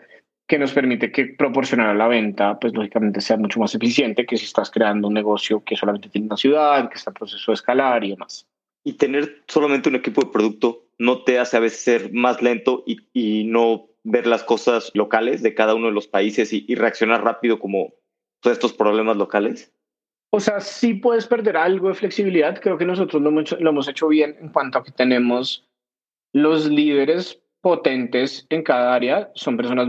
[0.49, 4.39] que nos permite que proporcionar a la venta, pues lógicamente sea mucho más eficiente que
[4.39, 7.55] si estás creando un negocio que solamente tiene una ciudad, que está en proceso de
[7.55, 8.49] escalar y demás.
[8.83, 12.83] Y tener solamente un equipo de producto no te hace a veces ser más lento
[12.87, 16.77] y, y no ver las cosas locales de cada uno de los países y, y
[16.77, 17.93] reaccionar rápido como
[18.41, 19.71] todos estos problemas locales?
[20.31, 22.59] O sea, sí puedes perder algo de flexibilidad.
[22.61, 25.69] Creo que nosotros lo hemos hecho, lo hemos hecho bien en cuanto a que tenemos
[26.33, 29.31] los líderes potentes en cada área.
[29.35, 29.89] Son personas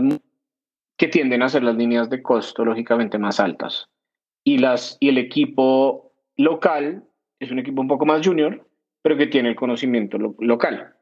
[0.96, 3.88] que tienden a ser las líneas de costo lógicamente más altas.
[4.44, 7.04] Y, las, y el equipo local
[7.38, 8.66] es un equipo un poco más junior,
[9.02, 10.94] pero que tiene el conocimiento local.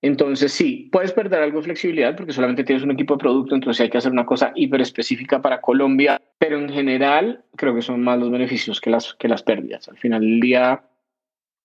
[0.00, 3.80] Entonces, sí, puedes perder algo de flexibilidad porque solamente tienes un equipo de producto, entonces
[3.80, 8.02] hay que hacer una cosa hiper específica para Colombia, pero en general creo que son
[8.02, 9.88] más los beneficios que las, que las pérdidas.
[9.88, 10.84] Al final del día,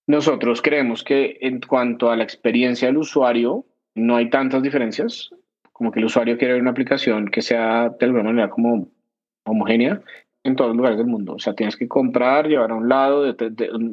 [0.07, 5.29] nosotros creemos que en cuanto a la experiencia del usuario, no hay tantas diferencias
[5.71, 8.89] como que el usuario quiere una aplicación que sea de alguna manera como
[9.45, 10.01] homogénea
[10.43, 11.33] en todos los lugares del mundo.
[11.33, 13.35] O sea, tienes que comprar, llevar a un lado,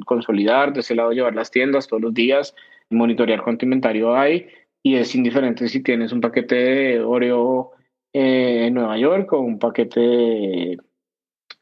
[0.04, 2.54] consolidar, de ese lado llevar las tiendas todos los días,
[2.90, 4.48] monitorear cuánto inventario hay
[4.82, 7.72] y es indiferente si tienes un paquete de Oreo
[8.12, 10.78] eh, en Nueva York o un paquete de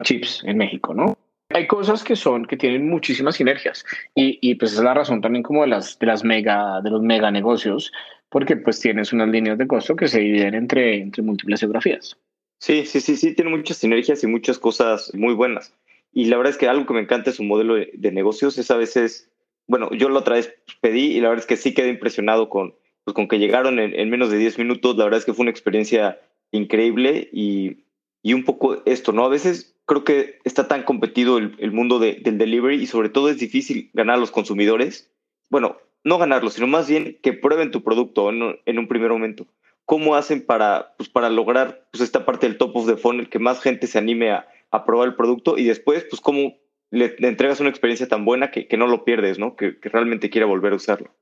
[0.03, 1.17] chips en México, ¿no?
[1.51, 5.43] Hay cosas que son, que tienen muchísimas sinergias y, y pues es la razón también
[5.43, 7.91] como de las, de las mega, de los mega negocios
[8.31, 12.17] porque pues tienes unas líneas de costo que se dividen entre, entre múltiples geografías.
[12.59, 15.73] Sí, sí, sí, sí, tiene muchas sinergias y muchas cosas muy buenas.
[16.13, 18.71] Y la verdad es que algo que me encanta es su modelo de, negocios, es
[18.71, 19.31] a veces,
[19.67, 22.75] bueno, yo la otra vez pedí y la verdad es que sí quedé impresionado con,
[23.05, 25.51] pues, con que llegaron en, menos de 10 minutos, la verdad es que fue una
[25.51, 27.85] experiencia increíble y,
[28.23, 29.25] y un poco esto, ¿no?
[29.25, 33.11] A veces creo que está tan competido el, el mundo de, del delivery y sobre
[33.11, 35.11] todo es difícil ganar a los consumidores.
[35.51, 39.47] Bueno, no ganarlo, sino más bien que prueben tu producto en, un primer momento.
[39.85, 43.39] ¿Cómo hacen para, pues, para lograr pues, esta parte del top of the funnel, que
[43.39, 44.47] más gente se anime a,
[44.85, 46.55] probar el producto y después, pues, cómo
[46.91, 49.57] le, entregas una experiencia tan buena que, que no lo pierdes, ¿no?
[49.57, 51.15] Que, realmente quiera volver a usarlo.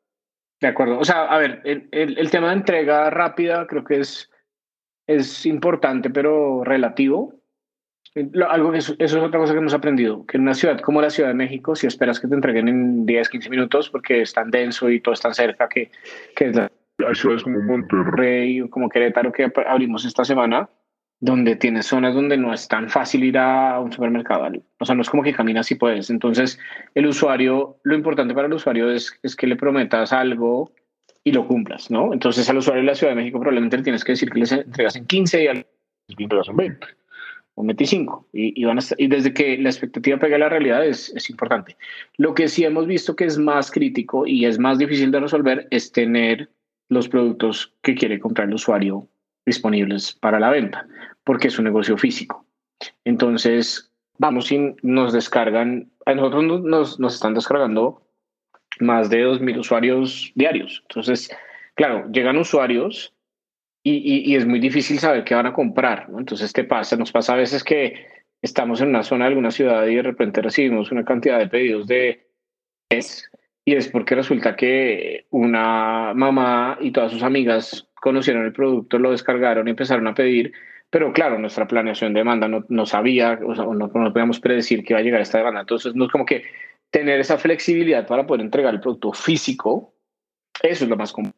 [0.61, 0.99] De acuerdo.
[0.99, 4.31] O sea, a ver, el, el, tema de entrega rápida creo que es,
[5.07, 7.35] es importante, pero relativo
[8.48, 11.31] algo eso, es otra cosa que hemos aprendido, que en una ciudad como la Ciudad
[11.31, 14.88] de México, si esperas que te entreguen en 10, 15 minutos porque es tan denso
[14.90, 15.90] y todo es tan cerca que,
[16.35, 20.68] que Hay ciudades como Monterrey o como Querétaro que abrimos esta semana,
[21.20, 24.50] donde tienes zonas donde no es tan fácil ir a un supermercado.
[24.79, 26.11] O sea, no es como que caminas y puedes.
[26.11, 26.59] Entonces,
[26.94, 30.72] el usuario, lo importante para el usuario es, es que le prometas algo
[31.24, 32.12] y lo cumplas, ¿no?
[32.12, 34.52] Entonces, al usuario de la Ciudad de México probablemente le tienes que decir que les
[34.52, 35.66] entregas en 15 y al
[36.09, 36.87] entregas en 20
[37.57, 38.29] o 25.
[38.33, 41.29] Y, y, van a y desde que la expectativa pega a la realidad es, es
[41.29, 41.77] importante.
[42.16, 45.66] Lo que sí hemos visto que es más crítico y es más difícil de resolver
[45.71, 46.49] es tener
[46.88, 49.09] los productos que quiere comprar el usuario
[49.45, 50.87] disponibles para la venta,
[51.25, 52.45] porque es un negocio físico.
[53.05, 58.03] Entonces, vamos y nos descargan, a nosotros nos, nos están descargando
[58.81, 60.83] más de 2.000 usuarios diarios.
[60.88, 61.31] Entonces,
[61.75, 63.14] claro, llegan usuarios
[63.90, 66.09] y, y, es muy difícil saber qué van a comprar.
[66.09, 66.18] ¿no?
[66.18, 66.96] Entonces, ¿qué pasa?
[66.96, 68.07] Nos pasa a veces que
[68.42, 71.87] estamos en una zona de alguna ciudad y de repente recibimos una cantidad de pedidos
[71.87, 72.27] de
[73.64, 79.11] y es porque resulta que una mamá y todas sus amigas conocieron el producto, lo
[79.11, 80.53] descargaron y empezaron a pedir,
[80.90, 84.85] pero claro, nuestra planeación de demanda no, no sabía, o sea, no, no podíamos predecir
[84.85, 85.62] que iba a llegar esta demanda.
[85.62, 86.44] Entonces, no es como que
[86.90, 89.94] tener esa flexibilidad para poder entregar el producto físico,
[90.62, 91.33] eso es lo más común.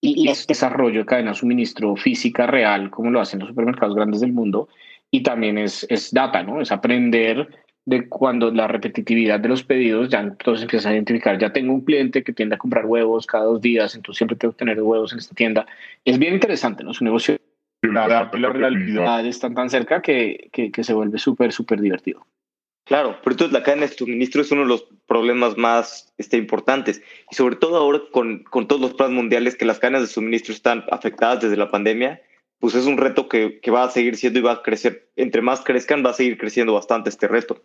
[0.00, 4.20] Y, es desarrollo de cadena de suministro física real, como lo hacen los supermercados grandes
[4.20, 4.68] del mundo,
[5.10, 6.60] y también es, es data, ¿no?
[6.60, 7.48] Es aprender
[7.84, 11.80] de cuando la repetitividad de los pedidos ya entonces empiezas a identificar, ya tengo un
[11.80, 15.12] cliente que tiende a comprar huevos cada dos días, entonces siempre tengo que tener huevos
[15.12, 15.66] en esta tienda.
[16.04, 16.92] Es bien interesante, ¿no?
[16.92, 17.36] Es un negocio.
[17.82, 22.26] La, la realidad están tan cerca que, que, que se vuelve súper, súper divertido.
[22.90, 27.00] Claro, pero entonces la cadena de suministro es uno de los problemas más este, importantes.
[27.30, 30.52] Y sobre todo ahora con, con todos los planes mundiales que las cadenas de suministro
[30.52, 32.20] están afectadas desde la pandemia,
[32.58, 35.08] pues es un reto que, que, va a seguir siendo y va a crecer.
[35.14, 37.62] Entre más crezcan, va a seguir creciendo bastante este reto.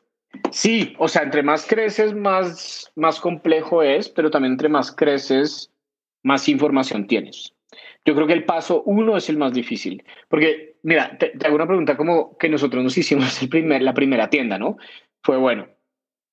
[0.51, 5.71] Sí, o sea, entre más creces, más, más complejo es, pero también entre más creces,
[6.21, 7.51] más información tienes.
[8.05, 11.55] Yo creo que el paso uno es el más difícil, porque, mira, te, te hago
[11.55, 14.77] una pregunta como que nosotros nos hicimos el primer, la primera tienda, ¿no?
[15.25, 15.67] Fue bueno,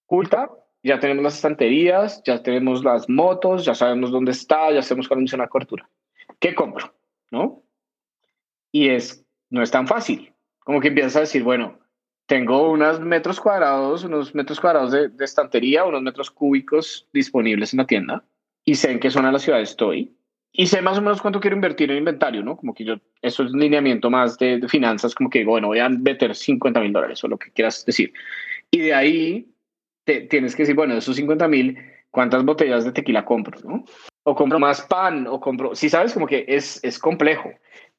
[0.05, 0.51] culta,
[0.83, 5.25] ya tenemos las estanterías, ya tenemos las motos, ya sabemos dónde está, ya sabemos cuál
[5.25, 5.89] es la cobertura.
[6.39, 6.93] ¿Qué compro?
[7.31, 7.63] ¿No?
[8.71, 10.35] Y es, no es tan fácil.
[10.59, 11.79] Como que empiezas a decir, bueno,
[12.27, 17.79] tengo unos metros cuadrados, unos metros cuadrados de, de, estantería, unos metros cúbicos disponibles en
[17.79, 18.25] la tienda
[18.63, 20.15] y sé en qué zona de la ciudad estoy
[20.53, 22.59] y sé más o menos cuánto quiero invertir en inventario, ¿no?
[22.59, 25.79] Como que yo, eso es un lineamiento más de, de finanzas, como que, bueno, voy
[25.79, 28.13] a meter 50 mil dólares o lo que quieras decir.
[28.75, 29.55] Y de ahí
[30.05, 31.79] te, tienes que decir, bueno, de esos 50 mil,
[32.11, 33.85] ¿cuántas botellas de tequila compro, no?
[34.25, 37.51] O compro más pan, o compro, si sabes, como que es, es complejo.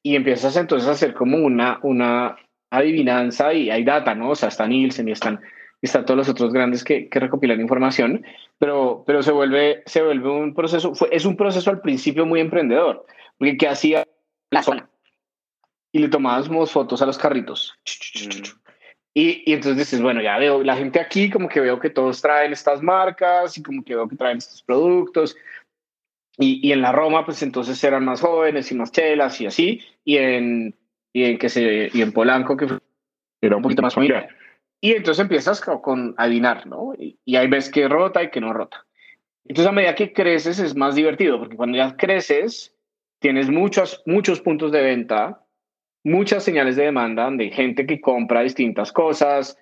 [0.02, 2.36] Y empiezas entonces a hacer como una, una
[2.70, 4.30] adivinanza y hay data, ¿no?
[4.30, 5.40] O sea, está Nielsen y están,
[5.80, 8.24] están todos los otros grandes que, que recopilan información,
[8.58, 12.40] pero, pero se, vuelve, se vuelve un proceso, fue, es un proceso al principio muy
[12.40, 13.06] emprendedor,
[13.38, 14.04] porque ¿qué hacía
[14.50, 14.90] la zona?
[15.92, 17.74] Y le tomábamos fotos a los carritos.
[18.16, 18.63] Mm.
[19.16, 22.20] Y, y, entonces dices, bueno, ya veo la gente aquí, como que veo que todos
[22.20, 25.36] traen estas marcas y como que veo que traen estos productos.
[26.36, 29.80] Y, y en la Roma, pues entonces eran más jóvenes y más chelas y así.
[30.04, 30.74] Y en,
[31.12, 32.66] y en, que se, y en Polanco, que
[33.40, 34.28] era un poquito más familiar.
[34.80, 36.92] Y entonces empiezas con, adivinar, ¿no?
[36.98, 38.84] Y, y ahí ves que rota y que no rota.
[39.44, 42.74] Entonces a medida que creces es más divertido, porque cuando ya creces,
[43.20, 45.43] tienes muchos, muchos puntos de venta,
[46.04, 49.58] muchas señales de demanda de gente que compra distintas cosas.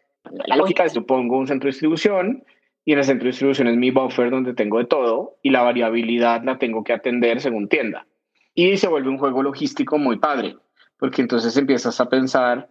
[0.46, 2.44] La lógica es, yo un centro de distribución
[2.84, 5.62] y en el centro de distribución es mi buffer donde tengo de todo y la
[5.62, 8.06] variabilidad la tengo que atender según tienda.
[8.54, 10.56] Y se vuelve un juego logístico muy padre,
[10.98, 12.70] porque entonces empiezas a pensar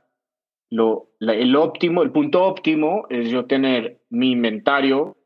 [0.69, 5.17] lo, el óptimo, el punto óptimo es yo tener mi inventario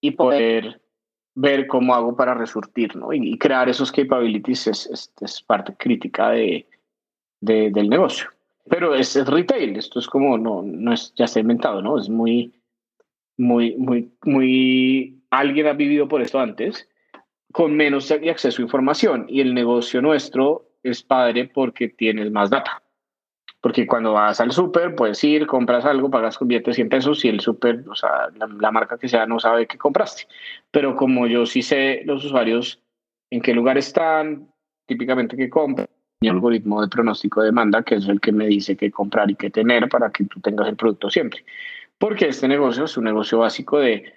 [0.00, 0.80] y poder
[1.34, 3.12] ver cómo hago para resurtir, ¿no?
[3.12, 6.66] Y, crear esos capabilities es, es, es parte crítica de,
[7.40, 8.30] de, del negocio.
[8.68, 11.98] Pero es, es, retail, esto es como, no, no es, ya está inventado, ¿no?
[11.98, 12.52] Es muy,
[13.36, 16.88] muy, muy, muy, alguien ha vivido por esto antes,
[17.52, 19.26] con menos acceso a información.
[19.28, 22.82] Y el negocio nuestro es padre porque tienes más data.
[23.60, 27.28] Porque cuando vas al súper, puedes ir, compras algo, pagas con billetes 100 pesos y
[27.28, 30.28] el súper, o sea, la, la, marca que sea no sabe qué compraste.
[30.70, 32.80] Pero como yo sí sé los usuarios
[33.28, 34.48] en qué lugar están,
[34.86, 35.88] típicamente qué compran,
[36.20, 39.36] mi algoritmo de pronóstico de demanda, que es el que me dice qué comprar y
[39.36, 41.44] qué tener para que tú tengas el producto siempre.
[41.98, 44.12] Porque este negocio es un negocio básico de,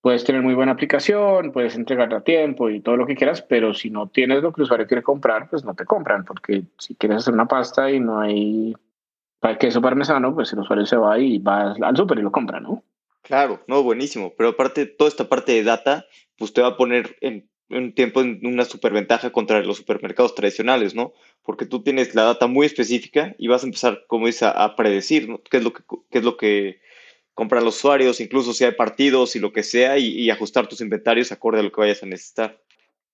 [0.00, 3.74] puedes tener muy buena aplicación, puedes entregarla a tiempo y todo lo que quieras, pero
[3.74, 6.94] si no tienes lo que el usuario quiere comprar, pues no te compran, porque si
[6.94, 8.74] quieres hacer una pasta y no hay
[9.38, 12.60] para queso parmesano, pues el usuario se va y va al súper y lo compra,
[12.60, 12.82] ¿no?
[13.22, 14.32] Claro, no, buenísimo.
[14.36, 16.06] Pero aparte, toda esta parte de data,
[16.38, 20.94] pues te va a poner en un tiempo en una superventaja contra los supermercados tradicionales,
[20.94, 21.12] ¿no?
[21.42, 25.28] Porque tú tienes la data muy específica y vas a empezar, como dice, a, predecir
[25.28, 25.42] ¿no?
[25.42, 26.80] qué es lo que qué es lo que
[27.34, 31.32] comprar los usuarios, incluso si hay partidos y lo que sea, y, ajustar tus inventarios
[31.32, 32.60] acorde a lo que vayas a necesitar.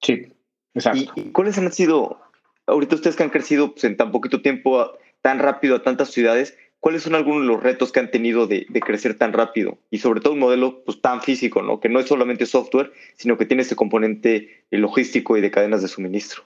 [0.02, 0.26] Sí,
[0.74, 1.12] exacto.
[1.16, 2.20] ¿Y, cuáles han sido,
[2.66, 4.92] ahorita ustedes que han crecido pues, en tan poquito tiempo,
[5.22, 8.66] tan rápido a tantas ciudades, cuáles son algunos de los retos que han tenido de,
[8.84, 9.78] crecer tan rápido?
[9.90, 11.80] Y sobre todo un modelo pues, tan físico, ¿no?
[11.80, 15.88] Que no es solamente software, sino que tiene ese componente logístico y de cadenas de
[15.88, 16.44] suministro.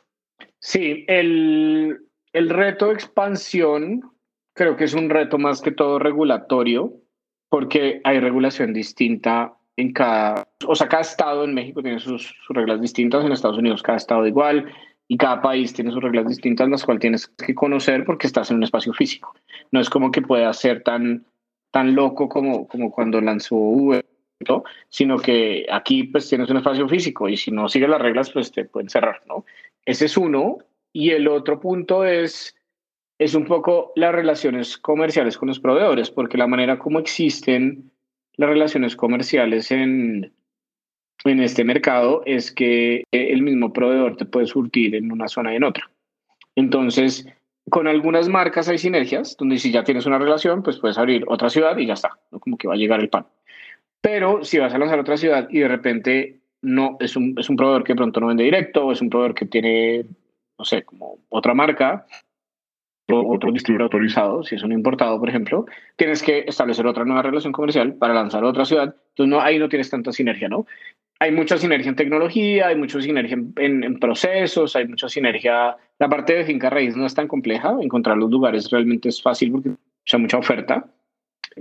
[0.59, 4.03] Sí, el, el reto de expansión
[4.55, 6.95] creo que es un reto más que todo regulatorio
[7.49, 12.81] porque hay regulación distinta en cada, o sea, cada estado en México tiene sus, reglas
[12.81, 14.73] distintas, en Estados Unidos cada estado igual
[15.09, 18.59] y cada país tiene sus reglas distintas, las cuales tienes que conocer porque estás en
[18.59, 19.35] un espacio físico.
[19.71, 21.27] No es como que pueda ser tan,
[21.71, 24.05] tan loco como, como cuando lanzó Uber,
[24.88, 28.51] sino que aquí pues tienes un espacio físico y si no sigues las reglas pues
[28.51, 29.45] te pueden cerrar, ¿no?
[29.85, 30.59] Ese es uno.
[30.93, 32.55] Y el otro punto es
[33.19, 37.93] es un poco las relaciones comerciales con los proveedores, porque la manera como existen
[38.37, 40.33] las relaciones comerciales en,
[41.25, 45.57] en este mercado es que el mismo proveedor te puede surtir en una zona y
[45.57, 45.91] en otra.
[46.57, 47.27] Entonces,
[47.71, 51.49] con algunas marcas hay sinergias, donde si ya tienes una relación, pues puedes abrir otra
[51.49, 53.27] ciudad y ya está, como que va a llegar el pan.
[54.01, 57.57] Pero si vas a lanzar otra ciudad y de repente no es un, es un
[57.57, 60.05] proveedor que pronto no vende directo, o es un proveedor que tiene,
[60.59, 62.07] no sé, como otra marca,
[63.09, 67.53] otro distribuidor autorizado, si es un importado, por ejemplo, tienes que establecer otra nueva relación
[67.53, 68.95] comercial para lanzar a otra ciudad.
[69.11, 70.67] Entonces, no, ahí no tienes tanta sinergia, ¿no?
[71.19, 75.77] Hay mucha sinergia en tecnología, hay mucha sinergia en, procesos, hay mucha sinergia.
[75.99, 79.53] La parte de finca raíz no es tan compleja, encontrar los lugares realmente es fácil
[79.53, 79.71] porque
[80.12, 80.87] hay mucha oferta,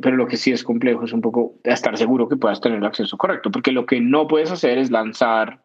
[0.01, 2.85] pero lo que sí es complejo es un poco estar seguro que puedas tener el
[2.85, 5.61] acceso correcto, porque lo que no puedes hacer es lanzar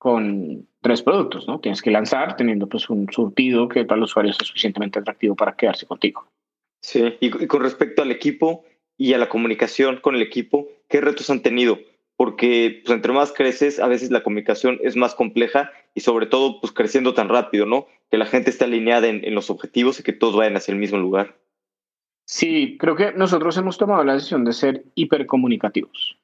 [0.00, 1.60] con tres productos, ¿no?
[1.60, 5.54] Tienes que lanzar teniendo pues un surtido que para los usuarios es suficientemente atractivo para
[5.54, 6.26] quedarse contigo.
[6.80, 8.64] Sí, y, con respecto al equipo
[8.96, 11.78] y a la comunicación con el equipo, ¿qué retos han tenido?
[12.16, 16.62] Porque pues, entre más creces, a veces la comunicación es más compleja y sobre todo
[16.62, 17.86] pues creciendo tan rápido, ¿no?
[18.10, 20.78] Que la gente esté alineada en, en los objetivos y que todos vayan hacia el
[20.78, 21.36] mismo lugar.
[22.24, 26.16] Sí, creo que nosotros hemos tomado la decisión de ser hipercomunicativos.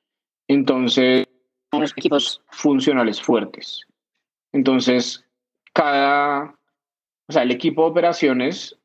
[0.49, 1.26] Entonces,
[1.73, 3.87] unos equipos funcionales fuertes.
[4.53, 5.25] Entonces,
[5.73, 6.57] cada,
[7.29, 8.79] o sea, el equipo de operaciones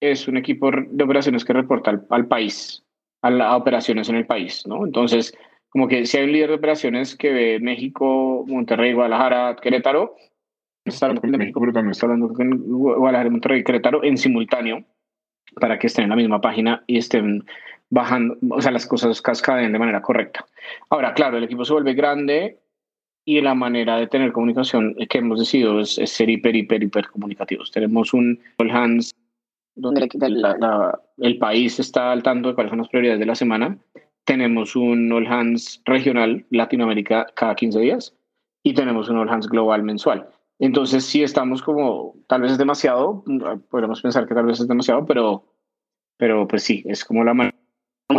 [0.00, 2.84] es un equipo de operaciones que reporta al, país,
[3.22, 4.84] a las operaciones en el país, ¿no?
[4.84, 5.36] Entonces,
[5.68, 10.16] como que si hay un líder de operaciones que ve México, Monterrey, Guadalajara, Querétaro,
[10.84, 14.84] está hablando de México, pero también está hablando con Guadalajara, Monterrey, Querétaro en simultáneo
[15.60, 17.44] para que estén en la misma página y estén
[17.92, 20.46] bajando, o sea, las cosas cascaden de manera correcta.
[20.88, 22.58] Ahora, claro, el equipo se vuelve grande
[23.26, 27.70] y la manera de tener comunicación que hemos decidido es, ser hiper, hiper, hiper comunicativos.
[27.70, 29.14] Tenemos un All Hands
[29.74, 30.08] donde
[31.18, 33.76] el país está al tanto de cuáles son las prioridades de la semana.
[34.24, 38.16] Tenemos un All Hands regional Latinoamérica cada 15 días
[38.62, 40.28] y tenemos un All Hands global mensual.
[40.58, 43.22] Entonces, si estamos como, tal vez es demasiado,
[43.68, 45.44] podemos pensar que tal vez es demasiado, pero,
[46.16, 47.61] pero pues sí, es como la manera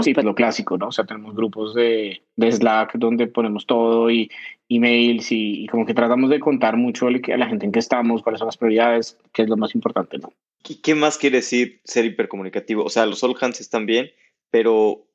[0.01, 0.87] Sí, pues lo clásico, ¿no?
[0.87, 4.29] O sea, tenemos grupos de, Slack donde ponemos todo y
[4.69, 8.39] emails y, como que tratamos de contar mucho a la gente en qué estamos, cuáles
[8.39, 10.33] son las prioridades, qué es lo más importante, ¿no?
[10.63, 12.83] ¿Qué, qué más quiere decir ser hipercomunicativo?
[12.83, 14.11] O sea, los all hands están bien,
[14.49, 15.05] pero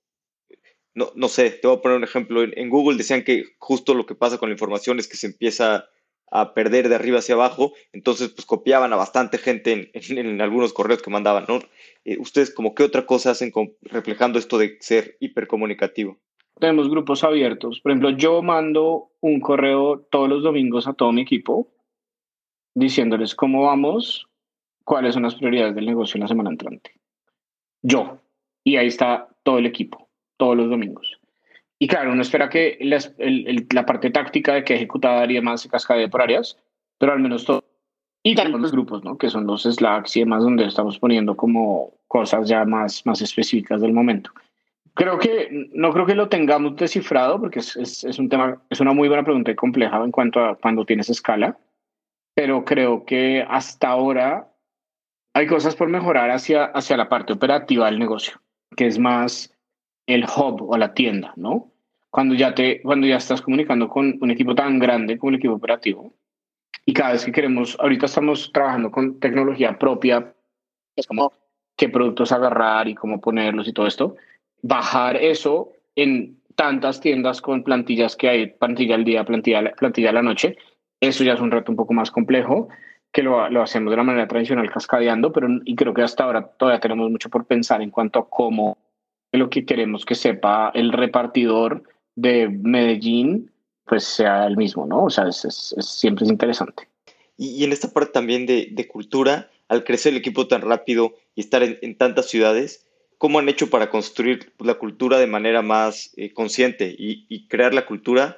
[0.94, 2.42] no, no sé, te voy a poner un ejemplo.
[2.42, 5.26] En, en Google decían que justo lo que pasa con la información es que se
[5.26, 5.87] empieza
[6.31, 11.03] a perder de arriba hacia abajo, entonces pues copiaban a bastante gente en, algunos correos
[11.03, 11.61] que mandaban, ¿no?
[12.05, 16.19] Eh, ¿Ustedes como qué otra cosa hacen reflejando esto de ser hipercomunicativo?
[16.59, 17.81] Tenemos grupos abiertos.
[17.81, 21.69] Por ejemplo, yo mando un correo todos los domingos a todo mi equipo
[22.75, 24.29] diciéndoles cómo vamos,
[24.85, 26.93] cuáles son las prioridades del negocio en la semana entrante.
[27.83, 28.21] Yo.
[28.64, 31.17] Y ahí está todo el equipo, todos los domingos.
[31.79, 32.79] Y claro, uno espera que
[33.71, 36.59] la parte táctica de que ejecutar y demás se cascade por áreas,
[36.98, 37.65] pero al menos todo.
[38.25, 39.17] Y tenemos los grupos, ¿no?
[39.17, 43.81] Que son los Slacks y demás, donde estamos poniendo como cosas ya más, más específicas
[43.81, 44.33] del momento.
[44.94, 48.81] Creo que, no creo que lo tengamos descifrado, porque es, es, es un tema, es
[48.81, 51.57] una muy buena pregunta y compleja en cuanto a cuando tienes escala,
[52.35, 54.48] pero creo que hasta ahora
[55.35, 58.40] hay cosas por mejorar hacia, hacia la parte operativa del negocio,
[58.77, 59.55] que es más
[60.07, 61.71] el hub o la tienda, ¿no?
[62.19, 65.54] Cuando ya, te, cuando ya estás comunicando con un equipo tan grande como el equipo
[65.54, 66.12] operativo,
[66.85, 70.35] y cada vez que queremos, ahorita estamos trabajando con tecnología propia,
[70.96, 71.33] es como
[71.77, 74.16] qué productos agarrar y cómo ponerlos y todo esto,
[74.62, 80.14] bajar eso en tantas tiendas con plantillas que hay, plantilla al día, plantilla, plantilla a
[80.14, 80.56] la noche,
[81.00, 82.69] Eso ya es un reto un poco más complejo,
[83.12, 86.48] que lo, lo hacemos de la manera tradicional, cascadeando, pero y creo que hasta ahora
[86.58, 88.77] todavía tenemos mucho por pensar en cuanto a cómo
[89.31, 91.85] lo que queremos que sepa el repartidor
[92.19, 93.50] de Medellín,
[93.85, 95.04] pues sea el mismo, ¿no?
[95.04, 96.88] O sea, es, es, siempre es interesante.
[97.37, 101.40] Y, en esta parte también de, de, cultura, al crecer el equipo tan rápido y
[101.40, 102.88] estar en, en tantas ciudades,
[103.19, 107.73] ¿cómo han hecho para construir la cultura de manera más eh, consciente y, y, crear
[107.73, 108.37] la cultura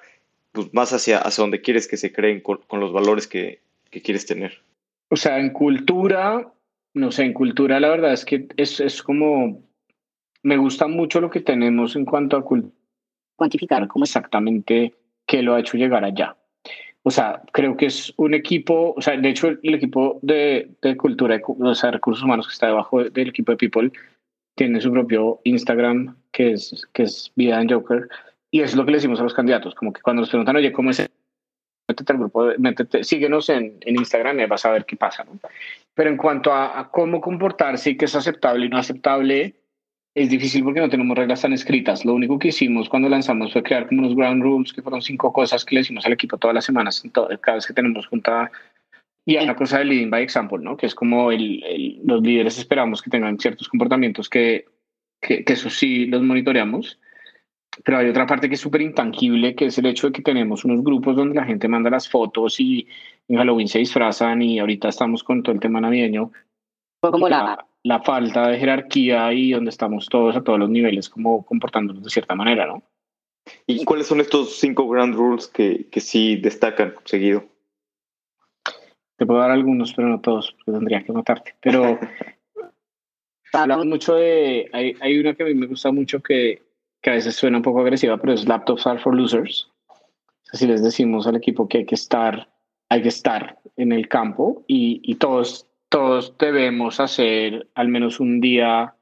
[0.53, 3.61] pues, más hacia, hacia donde quieres que se creen con, con los valores que,
[3.91, 4.61] que, quieres tener?
[5.09, 6.53] O sea, en cultura,
[6.93, 9.63] no sé, en cultura la verdad es que es, es como,
[10.43, 12.45] me gusta mucho lo que tenemos en cuanto a
[13.41, 14.93] cuantificar cómo exactamente
[15.27, 16.37] qué lo ha hecho llegar allá.
[17.03, 20.97] O sea, creo que es un equipo, o sea, de hecho el, equipo de, de,
[20.99, 23.91] cultura, o sea, recursos humanos que está debajo del equipo de People,
[24.55, 28.09] tiene su propio Instagram, que es, que es Vida en Joker,
[28.51, 30.73] y es lo que le decimos a los candidatos, como que cuando nos preguntan, oye,
[30.73, 31.09] ¿cómo es?
[31.89, 35.41] Métete al grupo, métete, síguenos en, en Instagram y vas a ver qué pasa, ¿no?
[35.95, 39.55] Pero en cuanto a, a cómo comportarse y qué es aceptable y no aceptable,
[40.15, 42.05] es difícil porque no tenemos reglas tan escritas.
[42.05, 45.33] Lo único que hicimos cuando lanzamos fue crear como unos ground rules, que fueron cinco
[45.33, 48.51] cosas que le decimos al equipo todas las semanas, cada vez que tenemos junta
[49.27, 50.77] y hay una cosa de leading by example, ¿no?
[50.77, 54.65] Que es como el, los líderes esperamos que tengan ciertos comportamientos que,
[55.21, 56.99] que, que, eso sí los monitoreamos.
[57.85, 60.65] Pero hay otra parte que es súper intangible, que es el hecho de que tenemos
[60.65, 62.89] unos grupos donde la gente manda las fotos y
[63.29, 66.33] en Halloween se disfrazan y ahorita estamos con todo el tema navideño.
[67.01, 71.45] Como la, la falta de jerarquía y donde estamos todos a todos los niveles como
[71.45, 72.83] comportándonos de cierta manera, ¿no?
[73.67, 77.45] ¿Y cuáles son estos cinco grand rules que, que sí destacan seguido?
[79.17, 81.55] Te puedo dar algunos, pero no todos, porque tendría que matarte.
[81.61, 81.99] Pero
[83.53, 84.71] hablamos mucho de.
[84.73, 86.63] Hay, hay una que a mí me gusta mucho que,
[87.03, 89.71] que a veces suena un poco agresiva, pero es Laptops are for losers.
[90.53, 92.49] Así les decimos al equipo que hay que estar,
[92.89, 98.41] hay que estar en el campo y, y todos, todos debemos hacer al menos un
[98.41, 98.95] día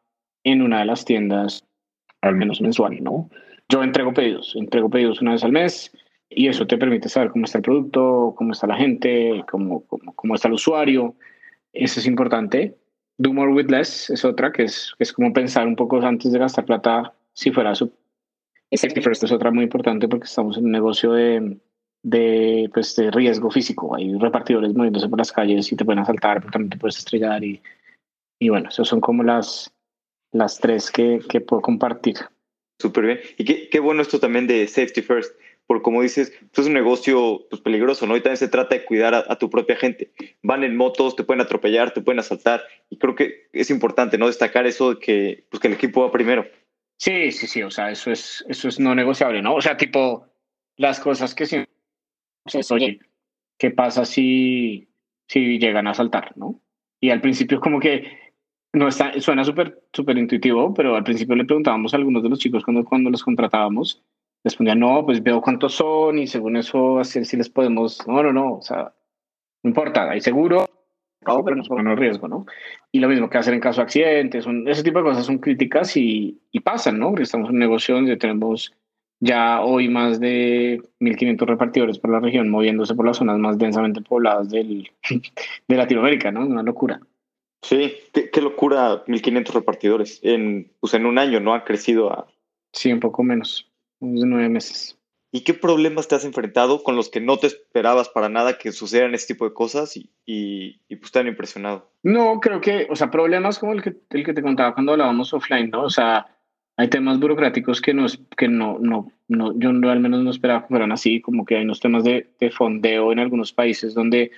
[0.43, 1.65] en una de las tiendas,
[2.23, 3.31] al menos mensual, ¿no?
[3.69, 5.93] Yo entrego pedidos, entrego pedidos una vez al mes
[6.31, 10.15] y eso te permite saber cómo está el producto, cómo está la gente, cómo, cómo,
[10.15, 11.15] cómo está el usuario.
[11.75, 12.75] Eso es importante.
[13.19, 16.33] Do more with less es otra, que es, que es como pensar un poco antes
[16.33, 17.93] de gastar plata si fuera su...
[18.73, 21.59] Safety first es otra muy importante porque estamos en un negocio de,
[22.03, 23.95] de, pues, de riesgo físico.
[23.95, 27.43] Hay repartidores moviéndose por las calles y te pueden asaltar, pero también te puedes estrellar.
[27.45, 27.61] Y,
[28.39, 29.73] y bueno, esas son como las,
[30.33, 32.17] las tres que, que puedo compartir.
[32.81, 33.21] Súper bien.
[33.37, 35.33] Y qué, qué bueno esto también de safety first
[35.69, 38.17] porque como dices, pues, es un negocio pues, peligroso, ¿no?
[38.17, 40.11] Y también se trata de cuidar a, tu propia gente.
[40.43, 44.29] Van en motos, te pueden atropellar, te pueden asaltar, y creo que es importante, ¿no?
[44.29, 46.47] Destacar eso de que, pues, que el equipo va primero.
[46.97, 49.55] Sí, sí, sí, o sea, eso es, eso es no negociable, ¿no?
[49.55, 50.27] O sea, tipo,
[50.79, 51.71] las cosas que siempre...
[52.45, 53.01] Pues, oye,
[53.59, 54.89] ¿qué pasa si,
[55.27, 56.61] si llegan a asaltar, no?
[57.01, 58.33] Y al principio como que
[58.73, 62.39] no está, suena súper súper intuitivo, pero al principio le preguntábamos a algunos de los
[62.39, 64.03] chicos cuando, cuando los contratábamos
[64.45, 68.33] respondía, no, pues veo cuántos son y según eso, así si les podemos, no, no,
[68.33, 68.95] no, o sea,
[69.63, 70.67] no importa, hay seguro,
[71.27, 72.47] no, pero nos el riesgo, ¿no?
[72.93, 75.97] Y lo mismo que hacer en caso de accidentes, ese tipo de cosas son críticas
[75.97, 77.11] y, y pasan, ¿no?
[77.11, 78.73] Porque estamos en un negocio donde tenemos
[79.21, 84.01] ya hoy más de 1.500 repartidores por la región moviéndose por las zonas más densamente
[84.01, 84.91] pobladas del,
[85.69, 86.47] de Latinoamérica, ¿no?
[86.47, 87.01] Una locura.
[87.63, 90.21] Sí, qué, qué locura 1.500 repartidores.
[90.23, 91.55] En, pues en un año, ¿no?
[91.55, 92.27] Ha crecido a...
[92.73, 93.69] Sí, un poco menos
[94.01, 94.99] de nueve meses.
[95.31, 98.73] ¿Y qué problemas te has enfrentado con los que no te esperabas para nada que
[98.73, 101.91] sucedieran este tipo de cosas y, y, y pues te han impresionado?
[102.03, 105.35] No, creo que, o sea, problemas como el que, el que te contaba cuando hablábamos
[105.35, 105.83] offline, ¿no?
[105.83, 106.38] O sea,
[106.79, 108.07] hay temas burocráticos que no,
[108.37, 111.65] que no, no, no yo al menos no esperaba que fueran así, como que hay
[111.65, 114.31] unos temas de, de fondeo en algunos países donde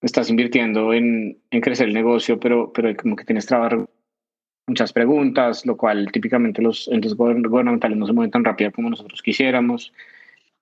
[0.00, 3.90] estás invirtiendo en, en crecer el negocio, pero, pero como que tienes trabajo
[4.68, 9.20] muchas preguntas, lo cual típicamente los entes gubernamentales no se mueven tan rápido como nosotros
[9.20, 9.92] quisiéramos.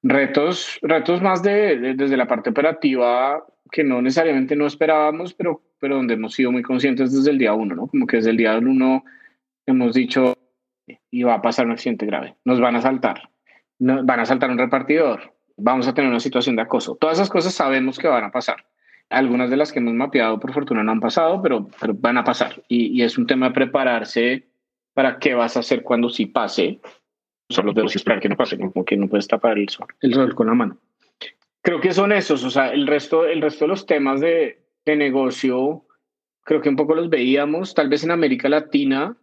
[0.02, 5.96] Retos, retos más de, desde la parte operativa que no necesariamente no esperábamos, pero, pero
[5.96, 7.86] donde hemos sido muy conscientes desde el día uno, ¿no?
[7.88, 9.04] Como que desde el día uno
[9.66, 10.34] hemos dicho,
[11.10, 13.30] y va a pasar un accidente grave, nos van a saltar,
[13.78, 16.96] van a saltar un repartidor, vamos a tener una situación de acoso.
[16.96, 18.64] Todas esas cosas sabemos que van a pasar.
[19.08, 22.62] Algunas de las que hemos mapeado, por fortuna, no han pasado, pero, van a pasar.
[22.68, 24.46] Y, es un tema de prepararse
[24.94, 26.80] para qué vas a hacer cuando sí pase.
[27.48, 30.34] Solo debes esperar que no pase, como que no puedes tapar el sol, el sol
[30.34, 30.78] con la mano.
[31.62, 35.84] Creo que son esos, o sea, el resto, el resto de los temas de negocio,
[36.44, 39.16] creo que un poco los veíamos, tal vez en América Latina,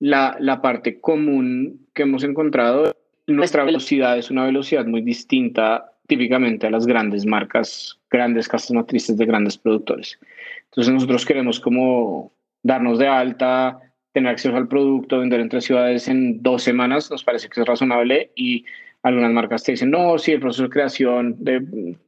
[0.00, 2.96] la, la parte común que hemos encontrado,
[3.26, 9.16] nuestra velocidad es una velocidad muy distinta típicamente a las grandes marcas, grandes casas matrices
[9.16, 10.18] de grandes productores.
[10.64, 12.32] Entonces nosotros queremos como
[12.62, 13.80] darnos de alta,
[14.12, 18.32] tener acceso al producto, vender entre ciudades en dos semanas, nos parece que es razonable
[18.34, 18.64] y
[19.02, 21.60] algunas marcas te dicen, no, sí, el proceso de creación de,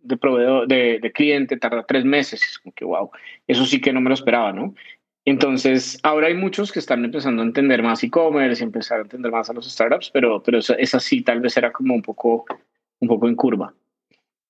[0.03, 2.43] de proveedor, de, de, cliente tarda tres meses.
[2.43, 3.11] Es como que, wow,
[3.47, 4.74] eso sí que no me lo esperaba, ¿no?
[5.25, 9.31] Entonces, ahora hay muchos que están empezando a entender más e-commerce y empezar a entender
[9.31, 12.47] más a los startups, pero, pero esa, sí tal vez era como un poco,
[13.01, 13.75] un poco en curva.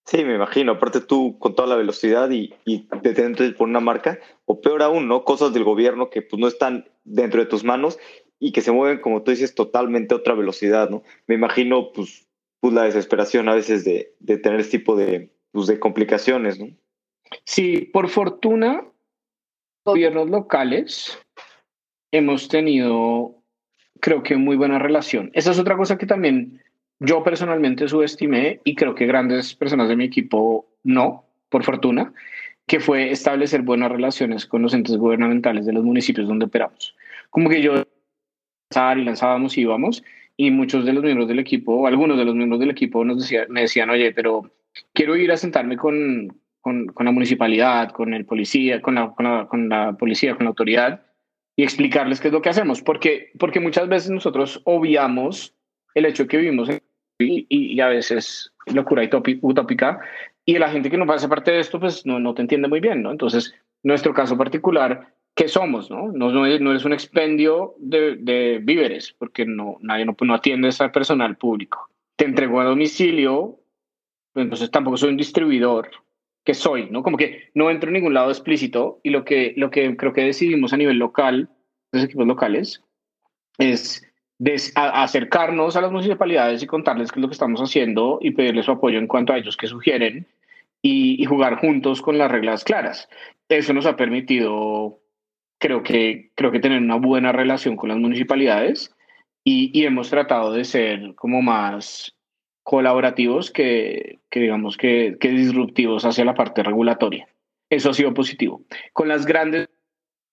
[0.05, 0.73] Sí, me imagino.
[0.73, 5.09] Aparte tú con toda la velocidad y, y detente por una marca, o peor aún,
[5.09, 5.25] ¿no?
[5.25, 7.99] Cosas del gobierno que pues no están dentro de tus manos
[8.39, 11.03] y que se mueven, como tú dices, totalmente a otra velocidad, ¿no?
[11.27, 12.27] Me imagino, pues,
[12.61, 16.68] pues la desesperación a veces de, de tener este tipo de, pues, de complicaciones, ¿no?
[17.45, 18.85] Sí, por fortuna,
[19.91, 21.18] gobiernos locales
[22.12, 23.36] hemos tenido,
[24.01, 25.30] creo que, muy buena relación.
[25.34, 26.62] Esa es otra cosa que también
[26.99, 32.12] yo personalmente subestimé y creo que grandes personas de mi equipo no, por fortuna,
[32.66, 36.95] que fue establecer buenas relaciones con los entes gubernamentales de los municipios donde operamos.
[37.30, 37.84] Como que yo
[38.72, 40.05] y lanzábamos y íbamos
[40.36, 43.47] y muchos de los miembros del equipo, algunos de los miembros del equipo nos decía,
[43.49, 44.51] me decían, oye, pero
[44.95, 49.25] quiero ir a sentarme con, con, con, la municipalidad, con el policía, con la, con
[49.25, 51.03] la, con, la, policía, con la autoridad
[51.57, 55.55] y explicarles qué es lo que hacemos, porque, porque muchas veces nosotros obviamos
[55.95, 56.71] el hecho que vivimos
[57.19, 59.09] y, y, a veces locura
[59.43, 60.01] utópica
[60.45, 62.81] y la gente que no hace parte de esto pues no, no te entiende muy
[62.81, 63.11] bien, ¿no?
[63.11, 66.11] Entonces, nuestro caso particular, ¿qué somos, no?
[66.13, 70.71] No, no, es, no un expendio de, de víveres, porque no, nadie no, no atiende
[70.79, 71.91] a personal público.
[72.17, 73.59] Te entrego a domicilio,
[74.35, 75.91] entonces tampoco soy un distribuidor,
[76.45, 77.03] que soy, ¿no?
[77.03, 80.24] Como que no entro en ningún lado explícito y lo que, lo que creo que
[80.24, 81.51] decidimos a nivel local,
[81.93, 82.82] los equipos locales,
[83.59, 84.07] es
[84.74, 88.72] acercarnos a las municipalidades y contarles qué es lo que estamos haciendo y pedirles su
[88.72, 90.26] apoyo en cuanto a ellos que sugieren
[90.80, 93.09] y, y jugar juntos con las reglas claras.
[93.49, 94.99] Eso nos ha permitido,
[95.59, 98.95] creo que, creo que tener una buena relación con las municipalidades
[99.45, 102.16] y, y hemos tratado de ser como más
[102.63, 107.29] colaborativos que, que digamos que, que, disruptivos hacia la parte regulatoria.
[107.69, 108.63] Eso ha sido positivo.
[108.93, 109.69] Con las grandes,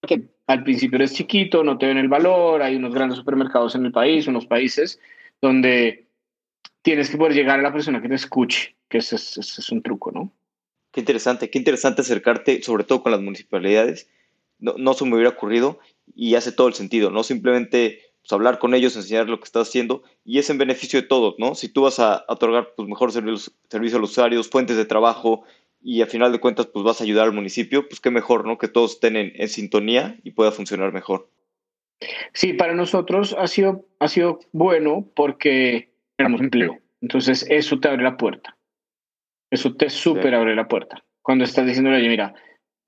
[0.07, 3.85] que al principio eres chiquito, no te ven el valor, hay unos grandes supermercados en
[3.85, 4.99] el país, unos países
[5.41, 6.07] donde
[6.81, 10.11] tienes que poder llegar a la persona que te escuche, que es, es un truco,
[10.11, 10.31] ¿no?
[10.91, 14.09] Qué interesante, qué interesante acercarte, sobre todo con las municipalidades.
[14.59, 15.79] No, no se me hubiera ocurrido
[16.15, 19.69] y hace todo el sentido, no simplemente pues, hablar con ellos, enseñar lo que estás
[19.69, 21.55] haciendo y es en beneficio de todos, ¿no?
[21.55, 25.43] Si tú vas a, otorgar pues, mejor servicio, servicio a los usuarios, fuentes de trabajo
[25.81, 28.57] y a final de cuentas pues vas a ayudar al municipio, pues qué mejor, ¿no?
[28.57, 31.29] Que todos estén en, en sintonía y pueda funcionar mejor.
[32.33, 36.79] Sí, para nosotros ha sido, ha sido bueno porque tenemos empleo.
[37.01, 38.57] Entonces eso te abre la puerta.
[39.49, 41.01] Eso te súper abre la puerta.
[41.21, 42.33] Cuando estás diciendo, oye, mira,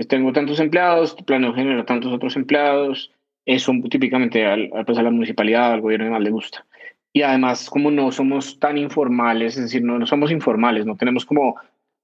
[0.10, 3.12] tengo tantos empleados, planeo generar tantos otros empleados,
[3.50, 6.66] eso típicamente al, pues a la municipalidad, al gobierno más le gusta.
[7.12, 11.26] Y además, como no somos tan informales, es decir, no, no somos informales, no tenemos
[11.26, 11.56] como,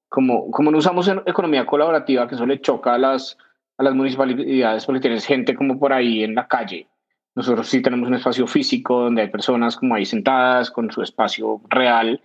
[0.10, 3.38] como, como no usamos economía colaborativa, que eso le choca a las,
[3.78, 6.88] a las municipalidades porque tienes gente como por ahí en la calle.
[7.36, 11.62] Nosotros sí tenemos un espacio físico donde hay personas como ahí sentadas con su espacio
[11.70, 12.22] real.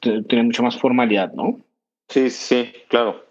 [0.00, 1.58] Tiene mucho más formalidad, ¿no?
[2.08, 3.27] Sí, sí, claro.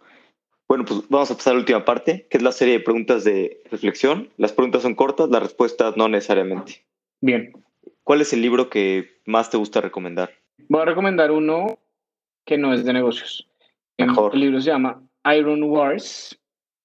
[0.68, 3.24] Bueno, pues vamos a pasar a la última parte, que es la serie de preguntas
[3.24, 4.30] de reflexión.
[4.38, 6.86] Las preguntas son cortas, las respuestas no necesariamente.
[7.22, 7.54] Bien.
[8.04, 10.32] ¿Cuál es el libro que más te gusta recomendar?
[10.68, 11.80] Voy a recomendar uno
[12.46, 13.48] que no es de negocios.
[13.98, 14.34] Mejor.
[14.34, 15.02] El libro se llama
[15.38, 16.38] Iron Wars.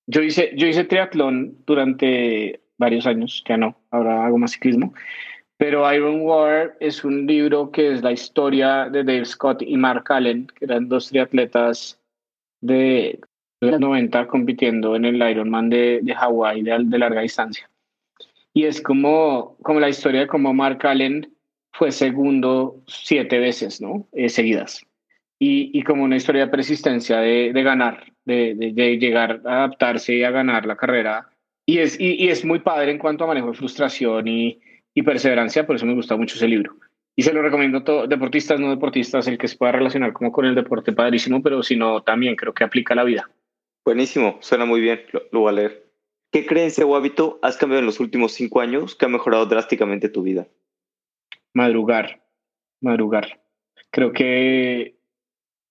[0.06, 4.94] Yo hice, yo hice triatlón durante varios años, ya no, ahora hago más ciclismo.
[5.56, 10.04] Pero Iron War es un libro que es la historia de Dave Scott y Mark
[10.08, 12.00] Allen, que eran dos triatletas
[12.60, 13.20] de de
[13.62, 17.70] los 90 compitiendo en el Ironman de, de Hawái de, de, larga distancia.
[18.52, 21.32] Y es como, como la historia de cómo Mark Allen
[21.72, 24.06] fue segundo siete veces, ¿no?
[24.12, 24.84] Eh, seguidas.
[25.38, 30.14] Y, y, como una historia de persistencia, de, de ganar, de, de, llegar a adaptarse
[30.14, 31.30] y a ganar la carrera.
[31.66, 34.60] Y es, y, y, es muy padre en cuanto a manejo de frustración y,
[34.94, 36.76] y perseverancia, por eso me gusta mucho ese libro.
[37.14, 40.32] Y se lo recomiendo a todos, deportistas, no deportistas, el que se pueda relacionar como
[40.32, 43.28] con el deporte, padrísimo, pero si no, también creo que aplica a la vida.
[43.84, 45.92] Buenísimo, suena muy bien, lo, lo, voy a leer.
[46.30, 50.08] ¿Qué creencia o hábito has cambiado en los últimos cinco años que ha mejorado drásticamente
[50.08, 50.46] tu vida?
[51.52, 52.22] Madrugar,
[52.80, 53.40] madrugar.
[53.90, 54.96] Creo que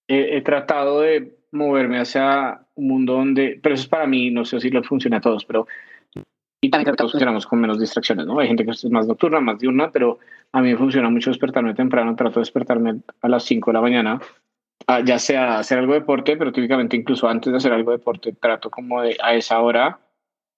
[0.08, 4.60] he, tratado de moverme hacia un mundo donde, pero eso es para mí, no sé
[4.60, 5.68] si le funciona a todos, pero
[6.64, 8.40] y también todos funcionamos con menos distracciones, ¿no?
[8.40, 10.20] Hay gente que es más nocturna, más diurna, pero
[10.52, 13.82] a mí me funciona mucho despertarme temprano, trato de despertarme a las 5 de la
[13.82, 14.22] mañana
[15.06, 18.34] ya sea hacer algo de deporte, pero típicamente incluso antes de hacer algo de deporte
[18.34, 20.00] trato como de a esa hora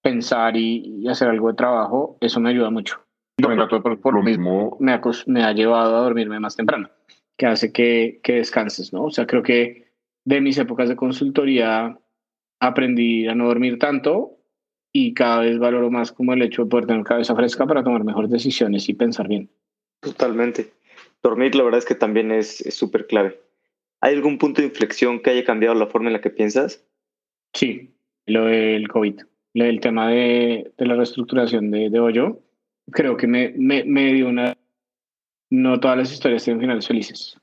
[0.02, 3.00] pensar y, y hacer algo de trabajo, eso me ayuda mucho.
[3.82, 6.90] Por- por lo mismo, me ha, me ha llevado a dormirme más temprano,
[7.38, 9.06] que hace que, que descanses, ¿no?
[9.06, 9.92] O sea, creo que
[10.26, 11.98] de mis épocas de consultoría
[12.60, 14.38] aprendí a no dormir tanto
[14.94, 18.04] y cada vez valoro más como el hecho de poder tener cabeza fresca para tomar
[18.04, 19.50] mejores decisiones y pensar bien.
[20.02, 20.72] Totalmente.
[21.24, 23.40] Dormir, la verdad es que también es es súper clave.
[24.04, 26.86] ¿Hay algún punto de inflexión que haya cambiado la forma en la que piensas?
[27.54, 27.96] Sí,
[28.26, 29.22] lo del COVID,
[29.54, 32.42] lo del tema de, de la reestructuración de, de Hoyo,
[32.92, 34.58] creo que me, me, me dio una...
[35.50, 37.40] No todas las historias tienen finales felices.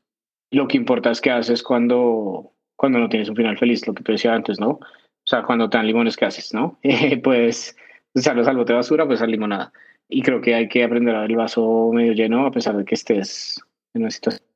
[0.50, 4.02] Lo que importa es qué haces cuando, cuando no tienes un final feliz, lo que
[4.02, 4.72] te decía antes, ¿no?
[4.72, 4.80] O
[5.24, 6.78] sea, cuando te dan limones, ¿qué haces, no?
[7.24, 7.74] pues
[8.14, 9.72] echarlos al bote de basura, pues a limonada.
[10.10, 12.84] Y creo que hay que aprender a ver el vaso medio lleno a pesar de
[12.84, 14.49] que estés en una situación.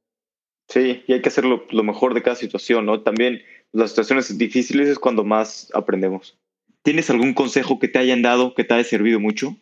[0.68, 3.02] Sí, y hay que hacer lo, mejor de cada situación, ¿no?
[3.02, 3.42] También
[3.72, 6.38] las situaciones difíciles es cuando más aprendemos.
[6.82, 9.56] ¿Tienes algún consejo que te hayan dado que te haya servido mucho?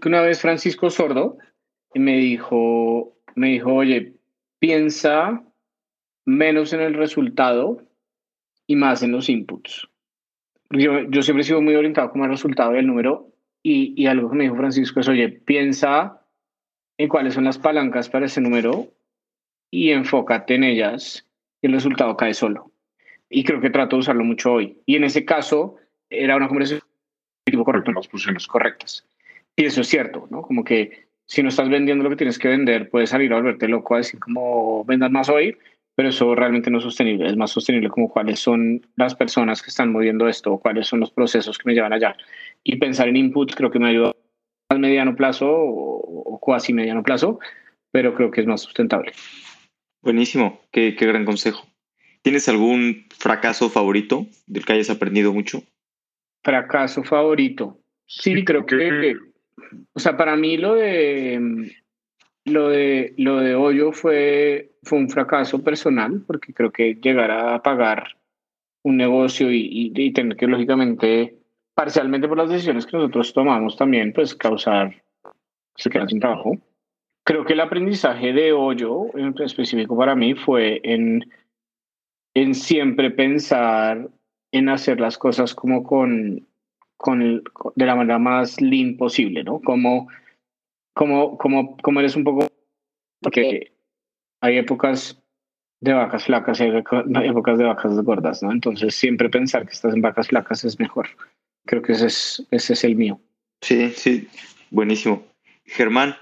[0.00, 1.38] que una vez Francisco Sordo
[1.94, 4.14] me dijo, me dijo, oye,
[4.58, 5.44] piensa
[6.24, 7.82] menos en el resultado
[8.66, 9.88] y más en los inputs.
[10.70, 13.30] Yo, yo siempre he sido muy orientado como el resultado y el número
[13.62, 16.26] y, y algo que me dijo Francisco es, oye, piensa
[16.98, 18.88] en cuáles son las palancas para ese número
[19.74, 21.26] y enfócate en ellas
[21.60, 22.70] y el resultado cae solo.
[23.28, 24.78] Y creo que trato de usarlo mucho hoy.
[24.86, 25.74] Y en ese caso
[26.08, 26.80] era una conversación
[27.44, 28.46] correcto, correcto, las posiciones.
[28.46, 29.04] correctas.
[29.56, 30.42] Y eso es cierto, ¿no?
[30.42, 33.66] Como que si no estás vendiendo lo que tienes que vender, puedes salir a volverte
[33.66, 35.56] loco a decir como vendas más hoy,
[35.96, 37.26] pero eso realmente no es sostenible.
[37.26, 41.00] Es más sostenible como cuáles son las personas que están moviendo esto, o cuáles son
[41.00, 42.16] los procesos que me llevan allá.
[42.62, 44.12] Y pensar en inputs creo que me ayuda
[44.68, 47.40] a mediano plazo o, o cuasi mediano plazo,
[47.90, 49.12] pero creo que es más sustentable.
[50.04, 51.66] Buenísimo, qué, qué gran consejo.
[52.20, 55.62] ¿Tienes algún fracaso favorito del que hayas aprendido mucho?
[56.42, 57.78] Fracaso favorito.
[58.06, 59.16] Sí, creo que,
[59.94, 61.72] o sea, para mí lo de
[62.44, 67.62] lo de lo de Hoyo fue fue un fracaso personal porque creo que llegar a
[67.62, 68.18] pagar
[68.82, 71.38] un negocio y, y, y tener que lógicamente
[71.72, 75.02] parcialmente por las decisiones que nosotros tomamos también pues causar
[75.76, 76.58] se quedan sin trabajo.
[77.24, 81.30] Creo que el aprendizaje de Hoyo en específico para mí fue en
[82.34, 84.08] en siempre pensar
[84.52, 86.46] en hacer las cosas como con
[86.96, 87.42] con el,
[87.74, 89.60] de la manera más lean posible, ¿no?
[89.60, 90.08] Como,
[90.94, 92.48] como, como, como eres un poco...
[93.20, 93.72] Porque
[94.40, 95.20] hay épocas
[95.80, 98.52] de vacas flacas y hay épocas de vacas gordas, ¿no?
[98.52, 101.08] Entonces siempre pensar que estás en vacas flacas es mejor.
[101.66, 103.20] Creo que ese es, ese es el mío.
[103.60, 104.28] Sí, sí,
[104.70, 105.22] buenísimo.
[105.66, 106.14] Germán,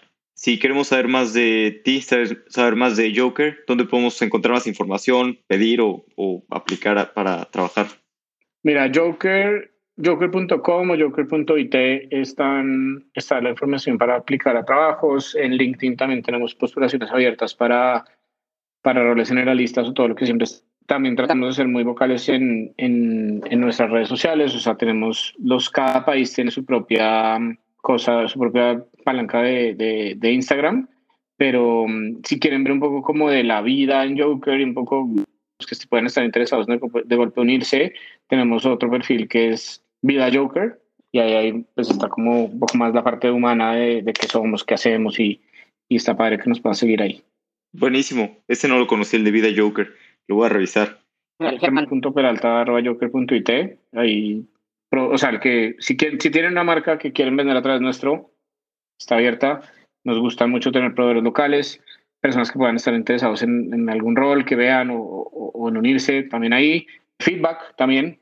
[0.43, 4.67] si queremos saber más de ti, saber, saber más de Joker, ¿dónde podemos encontrar más
[4.67, 7.87] información, pedir o, o aplicar a, para trabajar?
[8.65, 9.71] Mira, Joker
[10.05, 11.75] Joker.com o Joker.it
[12.11, 15.37] están, está la información para aplicar a trabajos.
[15.37, 18.05] En LinkedIn también tenemos postulaciones abiertas para,
[18.83, 20.49] para roles generalistas o todo lo que siempre
[20.87, 24.57] también tratamos de ser muy vocales en, en, en, nuestras redes sociales.
[24.57, 27.39] O sea, tenemos los, cada país tiene su propia
[27.77, 30.89] cosa, su propia palanca de, de, de Instagram.
[31.37, 34.75] Pero um, si quieren ver un poco como de la vida en Joker y un
[34.75, 35.09] poco
[35.59, 37.95] los que pueden estar interesados de, de golpe unirse,
[38.29, 40.81] tenemos otro perfil que es Vida Joker,
[41.13, 44.27] y ahí, ahí pues está como un poco más la parte humana de, de qué
[44.27, 45.41] somos, qué hacemos, y,
[45.89, 47.23] y está padre que nos puedan seguir ahí.
[47.73, 49.93] Buenísimo, ese no lo conocí, el de Vida Joker,
[50.29, 51.01] lo voy a revisar.
[51.39, 53.51] Germán.peralta.joker.it,
[53.93, 54.45] ahí,
[54.91, 57.63] pro, o sea, el que, si, quieren, si tienen una marca que quieren vender a
[57.63, 58.32] través nuestro,
[58.99, 59.61] está abierta,
[60.05, 61.81] nos gusta mucho tener proveedores locales,
[62.21, 66.87] personas que puedan estar interesados en, algún rol, que vean o en unirse, también ahí,
[67.21, 68.19] feedback también,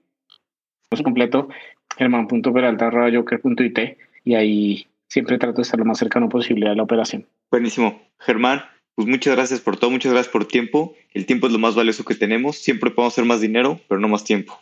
[0.91, 1.49] es completo,
[1.97, 3.79] germán.peralta.joker.it
[4.25, 7.27] y ahí siempre trato de estar lo más cercano posible a la operación.
[7.51, 8.03] Buenísimo.
[8.19, 8.63] Germán,
[8.95, 10.95] pues muchas gracias por todo, muchas gracias por tiempo.
[11.13, 12.57] El tiempo es lo más valioso que tenemos.
[12.57, 14.61] Siempre podemos hacer más dinero, pero no más tiempo.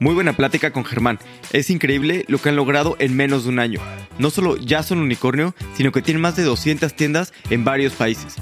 [0.00, 1.18] Muy buena plática con Germán.
[1.52, 3.80] Es increíble lo que han logrado en menos de un año.
[4.18, 8.36] No solo ya son unicornio, sino que tienen más de 200 tiendas en varios países.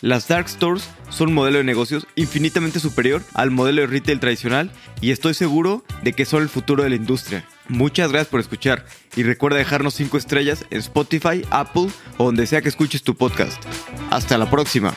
[0.00, 4.72] Las dark stores son un modelo de negocios infinitamente superior al modelo de retail tradicional
[5.00, 7.44] y estoy seguro de que son el futuro de la industria.
[7.68, 8.84] Muchas gracias por escuchar
[9.14, 11.86] y recuerda dejarnos 5 estrellas en Spotify, Apple
[12.18, 13.62] o donde sea que escuches tu podcast.
[14.10, 14.92] Hasta la próxima.